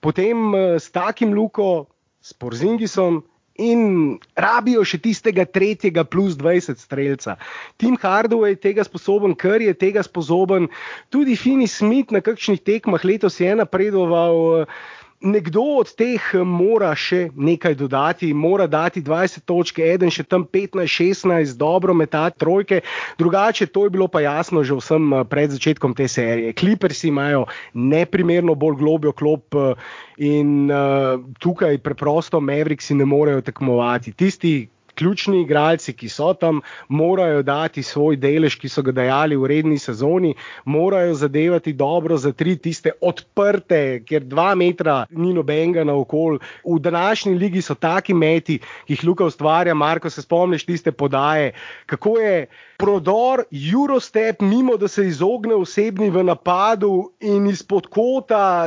potem 0.00 0.56
eh, 0.56 0.78
s 0.80 0.88
takim 0.94 1.36
luko, 1.36 1.86
s 2.24 2.32
porzingisom. 2.32 3.22
In 3.60 4.16
rabijo 4.32 4.80
še 4.88 4.96
tistega 5.04 5.44
tretjega, 5.44 6.06
plus 6.08 6.38
20 6.40 6.80
streljca. 6.80 7.34
Tim 7.76 7.98
Hardaway 8.00 8.54
je 8.54 8.62
tega 8.64 8.86
sposoben, 8.86 9.34
ker 9.36 9.60
je 9.60 9.74
tega 9.76 10.00
sposoben. 10.06 10.70
Tudi 11.12 11.36
Fini 11.36 11.68
Smith 11.68 12.16
na 12.16 12.22
kakšnih 12.24 12.64
tekmah 12.64 13.04
letos 13.04 13.36
je 13.44 13.52
napredoval. 13.60 14.40
Uh, 14.64 15.01
nekdo 15.22 15.62
od 15.80 15.92
teh 15.96 16.20
mora 16.44 16.92
še 16.98 17.30
nekaj 17.34 17.76
dodati, 17.78 18.32
mora 18.34 18.66
dati 18.66 19.02
20 19.02 19.44
točk, 19.46 19.78
eden 19.82 20.10
še 20.12 20.24
tam 20.26 20.44
15-16, 20.44 21.56
dobro 21.58 21.94
metati 21.94 22.38
trojke. 22.42 22.82
Drugače, 23.18 23.70
to 23.72 23.86
je 23.86 23.94
bilo 23.94 24.08
pa 24.08 24.22
jasno 24.24 24.64
že 24.66 24.76
vsem 24.78 25.12
eh, 25.12 25.24
pred 25.24 25.54
začetkom 25.54 25.94
te 25.94 26.08
serije. 26.08 26.52
Clippersi 26.58 27.08
imajo 27.08 27.46
neprimerno 27.74 28.54
bolj 28.54 28.78
globjo 28.82 29.12
klop 29.12 29.54
eh, 29.54 29.74
in 30.22 30.70
uh, 30.70 31.18
tukaj 31.40 31.78
preprosto 31.82 32.40
Mavericksi 32.40 32.94
ne 32.94 33.06
morejo 33.08 33.40
tekmovati. 33.42 34.12
Tisti, 34.12 34.68
ključni 34.94 35.42
igralci, 35.42 35.92
ki 35.92 36.08
so 36.08 36.32
tam, 36.34 36.60
morajo 36.88 37.42
dati 37.42 37.82
svoj 37.82 38.16
delež, 38.16 38.56
ki 38.60 38.68
so 38.68 38.82
ga 38.82 38.92
dajali 38.92 39.36
v 39.36 39.50
redni 39.50 39.78
sezoni, 39.78 40.34
morajo 40.64 41.14
zadevati 41.14 41.72
dobro 41.72 42.16
za 42.16 42.32
tri 42.32 42.56
tiste 42.56 42.92
odprte, 43.00 44.02
ker 44.08 44.24
dva 44.24 44.52
metra 44.54 45.06
ni 45.10 45.32
nobenega 45.34 45.84
na 45.84 45.94
okol. 45.94 46.38
V 46.64 46.78
današnji 46.80 47.34
ligi 47.34 47.62
so 47.62 47.74
taki 47.74 48.14
meti, 48.14 48.58
ki 48.86 48.96
jih 48.96 49.04
Luka 49.04 49.24
ustvarja, 49.24 49.74
Marko, 49.74 50.10
se 50.10 50.22
spomniš 50.22 50.64
tiste 50.64 50.92
podaje, 50.92 51.52
kako 51.86 52.18
je 52.18 52.46
prodor, 52.82 53.44
Eurostep, 53.72 54.40
mimo 54.40 54.76
da 54.76 54.88
se 54.88 55.06
izogne 55.06 55.54
osebni 55.54 56.10
v 56.10 56.24
napadu 56.26 57.12
in 57.20 57.46
izpod 57.46 57.86
kota, 57.86 58.66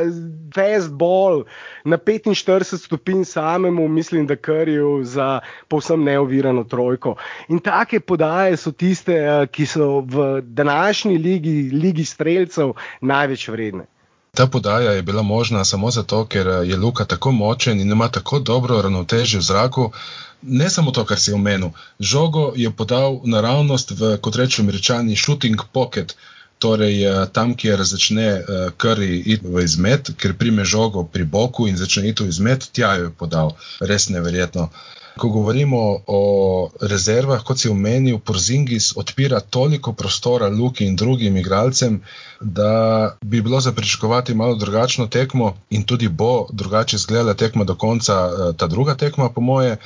fastball 0.56 1.44
na 1.84 1.98
45 1.98 2.78
stopinj 2.86 3.26
samemu, 3.26 3.88
mislim, 3.88 4.28
da 4.28 4.36
kriju 4.36 5.02
za 5.04 5.40
povsem 5.68 6.04
neovirano 6.04 6.64
trojko. 6.64 7.16
In 7.50 7.60
take 7.60 8.00
podaje 8.00 8.58
so 8.58 8.72
tiste, 8.72 9.14
eh, 9.14 9.48
ki 9.52 9.66
so 9.66 10.00
v 10.00 10.42
današnji 10.42 11.18
ligi, 11.18 11.70
ligi 11.74 12.06
streljcev, 12.06 12.72
največ 13.02 13.48
vredne. 13.48 13.86
Ta 14.36 14.48
podaja 14.48 14.92
je 14.92 15.02
bila 15.02 15.22
možna 15.24 15.66
samo 15.66 15.92
zato, 15.92 16.26
ker 16.26 16.48
je 16.48 16.78
Luka 16.78 17.06
tako 17.06 17.32
močen 17.32 17.80
in 17.80 17.92
ima 17.92 18.08
tako 18.08 18.40
dobro 18.40 18.82
ravnotežje 18.82 19.40
v 19.40 19.44
zraku, 19.44 19.92
ne 20.42 20.70
samo 20.70 20.92
to, 20.92 21.06
kar 21.06 21.20
si 21.20 21.34
omenil. 21.34 21.70
Žogo 22.00 22.54
je 22.56 22.72
podal 22.72 23.22
naravnost 23.24 23.92
v, 23.92 24.18
kot 24.22 24.36
rečemo, 24.36 24.72
rečani 24.72 25.16
shooting 25.16 25.62
pocket, 25.74 26.16
torej 26.60 27.04
eh, 27.04 27.26
tam, 27.32 27.56
kjer 27.56 27.84
začne 27.84 28.28
kari 28.78 29.20
eh, 29.20 29.24
iti 29.36 29.48
v 29.48 29.64
izmet, 29.64 30.14
ker 30.18 30.38
prime 30.38 30.66
žogo 30.66 31.04
pri 31.04 31.24
boku 31.24 31.68
in 31.68 31.78
začne 31.78 32.10
iti 32.10 32.24
v 32.24 32.30
izmet, 32.30 32.70
tja 32.72 32.96
jo 33.00 33.10
je 33.10 33.16
podal. 33.18 33.56
Res 33.82 34.10
neverjetno. 34.10 34.70
Ko 35.16 35.30
govorimo 35.32 36.04
o 36.12 36.22
rezervah, 36.82 37.40
kot 37.48 37.60
si 37.60 37.70
omenil, 37.72 38.18
Porzingis 38.20 38.90
odpira 39.00 39.40
toliko 39.40 39.94
prostora 39.94 40.50
Luki 40.52 40.84
in 40.86 40.98
drugim 41.00 41.38
igralcem, 41.38 42.02
da 42.42 43.16
bi 43.24 43.42
bilo 43.42 43.62
za 43.62 43.72
pričakovati 43.72 44.36
malo 44.36 44.56
drugačno 44.56 45.08
tekmo 45.08 45.54
in 45.70 45.84
tudi 45.84 46.08
bo 46.08 46.48
drugače 46.52 46.96
izgledala 46.96 47.34
tekma 47.34 47.64
do 47.64 47.76
konca, 47.76 48.14
eh, 48.14 48.54
ta 48.58 48.68
druga 48.68 48.96
tekma, 48.96 49.30
po 49.30 49.42
moje. 49.42 49.78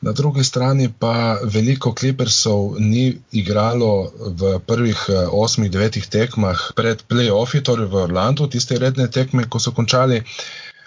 Na 0.00 0.12
drugi 0.12 0.44
strani 0.44 0.92
pa 0.98 1.38
veliko 1.42 1.90
klipersov 1.94 2.76
ni 2.78 3.18
igralo 3.32 4.12
v 4.18 4.58
prvih 4.66 5.00
eh, 5.08 5.26
osmih, 5.26 5.70
devetih 5.70 6.06
tekmah 6.06 6.70
pred 6.78 7.02
playoffi, 7.02 7.62
torej 7.66 7.90
v 7.90 8.04
Orlandu, 8.06 8.46
tiste 8.46 8.78
redne 8.78 9.08
tekme, 9.10 9.48
ko 9.50 9.58
so 9.58 9.72
končali. 9.74 10.22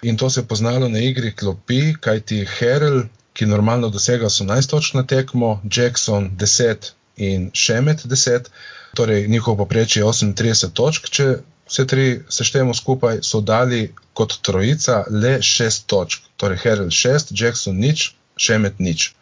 In 0.02 0.16
to 0.16 0.30
se 0.30 0.40
je 0.40 0.48
poznalo 0.48 0.88
na 0.88 0.98
igri 0.98 1.32
klopi, 1.36 1.92
kajti 2.00 2.46
Herel, 2.48 3.04
ki 3.36 3.46
normalno 3.46 3.88
dosega 3.88 4.26
18 4.26 4.70
točk 4.70 4.94
na 4.94 5.04
tekmo, 5.06 5.60
Jackson 5.64 6.30
10 6.36 6.92
in 7.16 7.50
Šemet 7.52 8.06
10, 8.06 8.48
torej 8.94 9.28
njihov 9.28 9.56
poprečje 9.56 10.00
je 10.00 10.06
38 10.06 10.72
točk. 10.72 11.08
Če 11.08 11.28
vse 11.68 11.86
tri 11.86 12.06
seštejemo 12.28 12.74
skupaj, 12.74 13.20
so 13.22 13.40
dali 13.40 13.92
kot 14.12 14.40
trojica 14.42 15.04
le 15.10 15.38
6 15.38 15.86
točk, 15.86 16.24
torej 16.36 16.64
Herel 16.64 16.88
6, 16.88 17.36
Jackson 17.36 17.76
nič, 17.76 18.14
še 18.36 18.58
med 18.58 18.78
nič. 18.78 19.12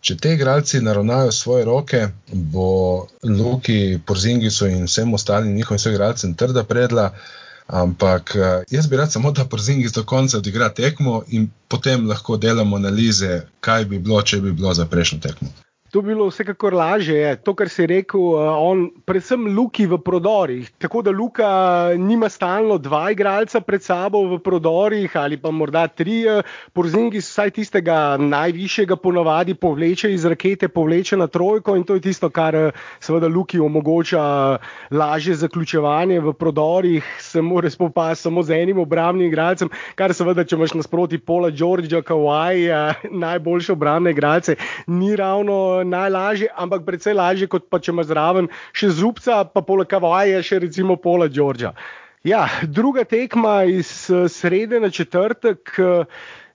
Če 0.00 0.16
te 0.16 0.32
igralci 0.32 0.80
naravnajo 0.80 1.32
svoje 1.32 1.64
roke, 1.68 2.00
bo 2.32 3.06
Luki, 3.22 3.98
Porzingisu 4.06 4.70
in 4.72 4.86
vsem 4.88 5.12
ostalim 5.14 5.54
njihovim 5.54 5.82
soigralcem 5.82 6.34
trda 6.34 6.64
predla. 6.64 7.10
Ampak 7.70 8.32
eh, 8.34 8.62
jaz 8.70 8.88
bi 8.90 8.96
rad 8.98 9.12
samo, 9.12 9.30
da 9.30 9.44
Porzingis 9.44 9.92
do 9.94 10.02
konca 10.04 10.38
odigra 10.38 10.68
tekmo 10.74 11.20
in 11.28 11.50
potem 11.68 12.08
lahko 12.08 12.36
delamo 12.36 12.76
analize, 12.76 13.42
kaj 13.60 13.84
bi 13.92 13.98
bilo, 13.98 14.22
če 14.22 14.40
bi 14.40 14.52
bilo 14.52 14.74
za 14.74 14.88
prejšnjo 14.90 15.20
tekmo. 15.22 15.52
To 15.90 15.98
bi 16.02 16.12
bilo 16.12 16.28
vsekakor 16.30 16.74
lažje, 16.74 17.16
je. 17.18 17.36
to, 17.42 17.50
kar 17.58 17.68
si 17.68 17.82
rekel, 17.86 18.20
eh, 18.20 18.48
on, 18.62 18.84
predvsem 19.04 19.48
Luki 19.56 19.88
v 19.90 19.96
prodorih. 19.98 20.68
Tako 20.78 21.02
da 21.02 21.10
Luka 21.10 21.48
nima 21.98 22.28
stalno 22.28 22.76
dva 22.78 23.10
igralca 23.10 23.60
pred 23.60 23.82
sabo 23.82 24.20
v 24.30 24.38
prodorih, 24.38 25.16
ali 25.16 25.36
pa 25.36 25.50
morda 25.50 25.88
tri, 25.88 26.22
eh, 26.30 26.42
porzingi, 26.72 27.18
vsaj 27.18 27.50
tistega 27.50 28.16
najvišjega, 28.22 28.96
ponavadi 28.96 29.54
povleče 29.54 30.12
iz 30.14 30.24
rakete, 30.24 30.68
povleče 30.68 31.16
na 31.16 31.26
trojko 31.26 31.74
in 31.76 31.82
to 31.82 31.98
je 31.98 32.00
tisto, 32.06 32.30
kar 32.30 32.54
eh, 32.54 32.70
seveda 33.00 33.26
Luki 33.26 33.58
omogoča 33.58 34.58
lažje 34.90 35.34
zaključevanje 35.34 36.20
v 36.20 36.32
prodorih. 36.32 37.04
Se 37.18 37.42
mora 37.42 37.70
spopasti 37.70 38.22
samo 38.22 38.42
z 38.42 38.62
enim 38.62 38.78
obrambnim 38.78 39.26
igralcem, 39.26 39.68
kar 39.98 40.14
seveda, 40.14 40.44
če 40.44 40.54
imaš 40.54 40.74
nasproti 40.74 41.18
Pola 41.18 41.50
Georgea, 41.50 42.02
Kawhi, 42.02 42.94
najboljše 43.26 43.72
obrambne 43.72 44.14
igralce, 44.14 44.54
ni 44.86 45.16
ravno 45.16 45.79
najlažje, 45.84 46.50
ampak 46.56 46.84
precej 46.86 47.14
lažje, 47.14 47.48
kot 47.50 47.68
pa 47.70 47.80
če 47.80 47.92
ima 47.94 48.04
zraven 48.06 48.50
še 48.72 48.90
zubca, 48.94 49.44
pa 49.44 49.62
poleg 49.66 49.88
kavaja, 49.90 50.42
še 50.42 50.60
recimo 50.66 50.96
pola 50.96 51.28
Đorđa. 51.28 51.74
Ja, 52.24 52.44
druga 52.62 53.06
tekma 53.08 53.62
iz 53.64 53.88
srede 54.28 54.80
na 54.80 54.90
četrtek 54.92 55.72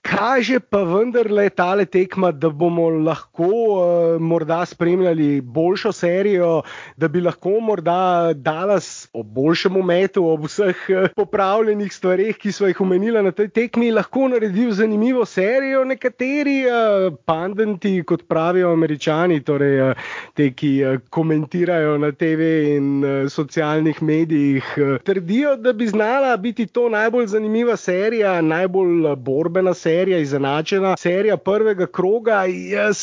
kaže 0.06 0.60
pa 0.60 0.82
vendarle 0.86 1.48
tale 1.50 1.84
tekma, 1.84 2.30
da 2.32 2.48
bomo 2.48 2.88
lahko 2.90 3.46
uh, 3.46 4.20
morda 4.22 4.64
spremljali 4.66 5.40
boljšo 5.40 5.92
serijo, 5.92 6.62
da 6.96 7.08
bi 7.08 7.20
lahko 7.20 7.58
morda 7.60 8.32
Dallas 8.34 9.08
ob 9.12 9.26
boljšem 9.26 9.76
umetu, 9.76 10.24
ob 10.30 10.46
vseh 10.46 10.84
uh, 10.88 11.08
popravljenih 11.16 11.92
stvareh, 11.92 12.36
ki 12.38 12.52
smo 12.52 12.70
jih 12.70 12.80
omenili 12.80 13.22
na 13.22 13.32
tej 13.32 13.48
tekmi, 13.48 13.90
lahko 13.90 14.28
naredil 14.28 14.70
zanimivo 14.72 15.24
serijo. 15.24 15.84
Nekateri 15.84 16.56
uh, 16.70 17.16
pandenti, 17.26 18.02
kot 18.06 18.26
pravijo 18.28 18.72
američani, 18.72 19.40
torej 19.44 19.80
uh, 19.90 20.06
te, 20.34 20.50
ki 20.54 20.72
uh, 20.84 21.00
komentirajo 21.10 21.98
na 21.98 22.12
TV 22.12 22.52
in 22.76 23.04
uh, 23.04 23.30
socialnih 23.32 24.02
medijih, 24.02 24.72
uh, 24.76 24.96
trdijo, 25.04 25.56
da 25.56 25.72
bi 25.72 25.86
znala 25.86 26.36
biti 26.36 26.66
to 26.66 26.88
najbolj 26.88 27.26
zanimiva 27.26 27.76
serija, 27.76 28.40
najbolj 28.40 29.16
borbena 29.16 29.74
serija 29.74 29.95
serija 29.96 30.18
izenačena, 30.18 30.96
serija 30.96 31.36
prvega 31.36 31.86
kroga. 31.86 32.42
Jaz 32.48 32.98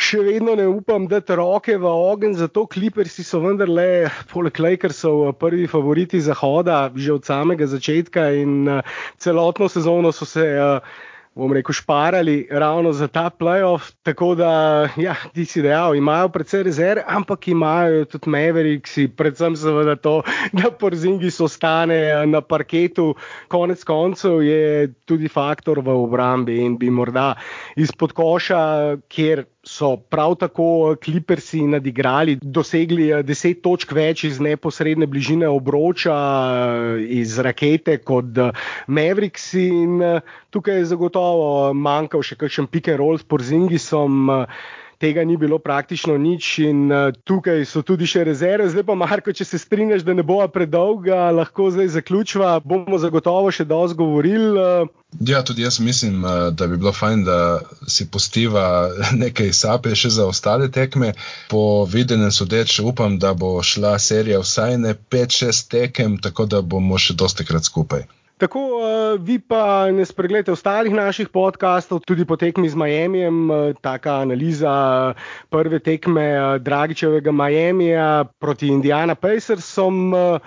še 0.00 0.22
vedno 0.24 0.56
ne 0.58 0.66
upam, 0.66 1.06
da 1.06 1.20
te 1.20 1.36
roke 1.38 1.76
v 1.78 1.86
ogen, 1.86 2.34
zato 2.34 2.64
klipersi 2.66 3.22
so 3.26 3.42
vendarle, 3.44 4.08
poleg 4.32 4.58
Lakersov, 4.64 5.28
prvi 5.38 5.68
favoriti 5.70 6.22
zahoda, 6.24 6.88
že 6.96 7.12
od 7.14 7.28
samega 7.28 7.68
začetka 7.70 8.26
in 8.40 8.82
celotno 9.20 9.68
sezono 9.70 10.10
so 10.16 10.26
se. 10.26 10.48
Bom 11.40 11.52
rekel, 11.56 11.72
šparali 11.72 12.48
ravno 12.50 12.92
za 12.92 13.08
ta 13.08 13.30
playoff. 13.32 13.92
Tako 14.02 14.34
da, 14.34 14.52
ja, 14.96 15.14
ti 15.34 15.44
si 15.44 15.62
dejal, 15.62 15.96
imajo 15.96 16.28
precej 16.28 16.62
rezerv, 16.68 17.02
ampak 17.08 17.48
imajo 17.48 18.04
tudi 18.04 18.30
Mavericksi, 18.30 19.08
predvsem 19.16 19.56
seveda 19.56 19.96
to, 19.96 20.20
da 20.52 20.70
Porzingi 20.70 21.32
ostane 21.40 22.26
na 22.26 22.40
parketu. 22.40 23.14
Konec 23.48 23.84
koncev 23.84 24.42
je 24.44 24.92
tudi 25.08 25.28
faktor 25.28 25.80
v 25.80 25.96
obrambi 25.96 26.60
in 26.64 26.76
bi 26.78 26.90
morda 26.90 27.34
izpod 27.76 28.12
koša, 28.12 28.62
kjer 29.08 29.44
so 29.70 29.96
prav 29.96 30.34
tako 30.34 30.96
klipersi 31.04 31.62
nadigrali, 31.62 32.38
dosegli 32.42 33.06
10 33.12 33.50
eh, 33.50 33.60
točk 33.62 33.92
več 33.94 34.24
iz 34.26 34.40
neposredne 34.42 35.06
bližine 35.06 35.48
obroča, 35.48 36.16
eh, 36.16 37.04
iz 37.20 37.38
rakete 37.38 37.98
kot 38.02 38.38
eh, 38.38 38.50
Mavericks. 38.86 39.52
In 39.60 40.02
tukaj 40.50 40.80
je 40.80 40.90
zagotovo 40.90 41.72
manjkal 41.74 42.26
še 42.26 42.38
kakšen 42.40 42.66
pick 42.66 42.90
and 42.90 42.98
roll 42.98 43.18
s 43.18 43.26
Porzingisom 43.26 44.30
tega 45.00 45.24
ni 45.24 45.36
bilo 45.40 45.58
praktično 45.58 46.18
nič 46.20 46.58
in 46.58 46.92
uh, 46.92 47.08
tukaj 47.24 47.64
so 47.64 47.82
tudi 47.86 48.06
še 48.10 48.24
rezerve. 48.28 48.68
Zdaj 48.68 48.84
pa, 48.90 48.96
Marko, 49.00 49.32
če 49.32 49.46
se 49.48 49.60
strinjaš, 49.60 50.04
da 50.04 50.14
ne 50.16 50.24
bo 50.26 50.38
predolga, 50.52 51.30
lahko 51.32 51.70
zdaj 51.72 51.88
zaključiva, 51.96 52.52
bomo 52.60 53.00
zagotovo 53.00 53.52
še 53.54 53.64
dosti 53.70 53.96
govorili. 53.96 54.52
Uh. 54.60 54.92
Ja, 55.26 55.40
tudi 55.46 55.64
jaz 55.64 55.80
mislim, 55.80 56.20
uh, 56.20 56.50
da 56.52 56.68
bi 56.70 56.76
bilo 56.76 56.92
fajn, 56.92 57.24
da 57.24 57.40
si 57.88 58.06
postiva 58.12 58.66
nekaj 59.24 59.54
sape 59.56 59.96
še 59.96 60.12
za 60.20 60.28
ostale 60.28 60.68
tekme. 60.68 61.14
Po 61.50 61.86
videnem 61.88 62.32
sodeč 62.34 62.78
upam, 62.84 63.18
da 63.18 63.32
bo 63.34 63.56
šla 63.64 63.96
serija 63.98 64.44
vsaj 64.44 64.78
ne 64.84 64.94
5-6 64.94 65.68
tekem, 65.72 66.20
tako 66.20 66.46
da 66.46 66.60
bomo 66.60 67.00
še 67.00 67.16
dosti 67.16 67.48
krat 67.48 67.64
skupaj. 67.64 68.04
Tako, 68.40 68.60
uh, 68.80 69.20
vi 69.20 69.36
pa 69.38 69.90
ne 69.92 70.04
spregledate 70.08 70.52
ostalih 70.52 70.94
naših 70.96 71.28
podkastov, 71.28 72.00
tudi 72.08 72.24
po 72.24 72.38
tekmi 72.40 72.70
z 72.72 72.74
Miamijem, 72.74 73.50
uh, 73.50 73.76
taka 73.84 74.14
analiza 74.24 75.12
prve 75.52 75.78
tekme 75.78 76.24
uh, 76.32 76.56
Dragičevega 76.56 77.32
Miamija 77.32 78.24
proti 78.40 78.72
Indiana 78.72 79.14
Pacersom. 79.14 80.12
Uh, 80.14 80.40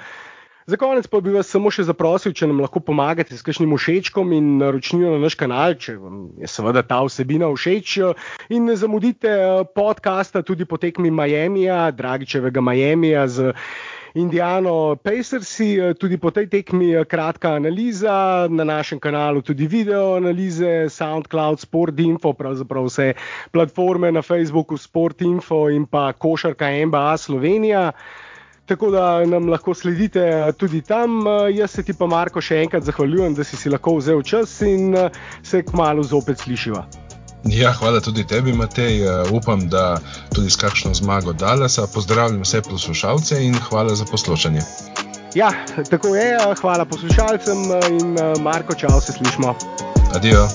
Za 0.66 0.78
konec 0.78 1.08
pa 1.12 1.20
bi 1.20 1.34
vas 1.36 1.50
samo 1.52 1.68
še 1.76 1.84
zaprosil, 1.84 2.32
če 2.32 2.48
nam 2.48 2.62
lahko 2.64 2.80
pomagate 2.80 3.36
s 3.36 3.44
kakšnim 3.44 3.74
všečkom 3.76 4.30
in 4.32 4.46
naročnijo 4.62 5.12
na 5.12 5.20
naš 5.26 5.36
kanal, 5.36 5.76
če 5.76 5.98
vam 6.00 6.22
je 6.40 6.48
seveda 6.48 6.86
ta 6.88 7.02
vsebina 7.04 7.50
všeč. 7.52 7.98
In 8.48 8.70
ne 8.72 8.78
zamudite 8.80 9.34
podcasta 9.76 10.40
tudi 10.40 10.64
po 10.64 10.80
tekmi 10.80 11.12
Miamija, 11.12 11.90
Dragičevega 11.92 12.64
Miamija 12.64 13.28
z 13.28 13.52
Indiano 14.16 14.96
Pacersi, 15.02 15.76
eh, 15.76 15.94
tudi 15.98 16.18
po 16.22 16.30
tej 16.30 16.46
tekmi 16.46 17.02
kratka 17.10 17.56
analiza, 17.58 18.46
na 18.46 18.64
našem 18.64 19.00
kanalu 19.02 19.42
tudi 19.42 19.66
video 19.66 20.14
analize, 20.16 20.86
SoundCloud, 20.90 21.58
SportInfo, 21.58 22.34
pravzaprav 22.38 22.86
vse 22.86 23.14
platforme 23.52 24.12
na 24.12 24.22
Facebooku, 24.22 24.78
SportInfo 24.78 25.70
in 25.74 25.90
pa 25.90 26.14
košarka 26.14 26.70
MBA 26.86 27.18
Slovenija. 27.18 27.92
Tako 28.66 28.92
da 28.92 29.26
nam 29.26 29.50
lahko 29.50 29.74
sledite 29.74 30.22
eh, 30.22 30.52
tudi 30.54 30.82
tam. 30.82 31.26
Eh, 31.28 31.58
jaz 31.58 31.72
se 31.72 31.84
ti 31.84 31.98
pa, 31.98 32.06
Marko, 32.06 32.42
še 32.42 32.62
enkrat 32.62 32.86
zahvaljujem, 32.86 33.34
da 33.34 33.44
si 33.44 33.58
si 33.58 33.74
lahko 33.74 33.98
vzel 33.98 34.22
čas 34.22 34.62
in 34.62 34.94
se 35.42 35.66
kmalo 35.66 36.06
zopet 36.06 36.38
slišiva. 36.38 36.86
Ja, 37.46 37.74
hvala 37.74 38.00
tudi 38.00 38.24
tebi, 38.28 38.54
Matej. 38.54 39.04
Uh, 39.04 39.32
upam, 39.32 39.70
da 39.70 40.00
tudi 40.36 40.50
s 40.50 40.56
kakšno 40.56 40.94
zmago 40.94 41.34
Dalasa. 41.34 41.88
Pozdravljam 41.94 42.42
vse 42.42 42.62
poslušalce 42.62 43.46
in 43.46 43.56
hvala 43.70 43.96
za 43.96 44.06
poslušanje. 44.06 44.62
Ja, 45.36 45.52
tako 45.90 46.16
je. 46.16 46.38
Hvala 46.62 46.86
poslušalcem 46.86 47.58
in 47.90 48.18
Marko, 48.44 48.76
čau, 48.76 49.02
se 49.02 49.12
slišmo. 49.12 49.56
Adijo. 50.16 50.48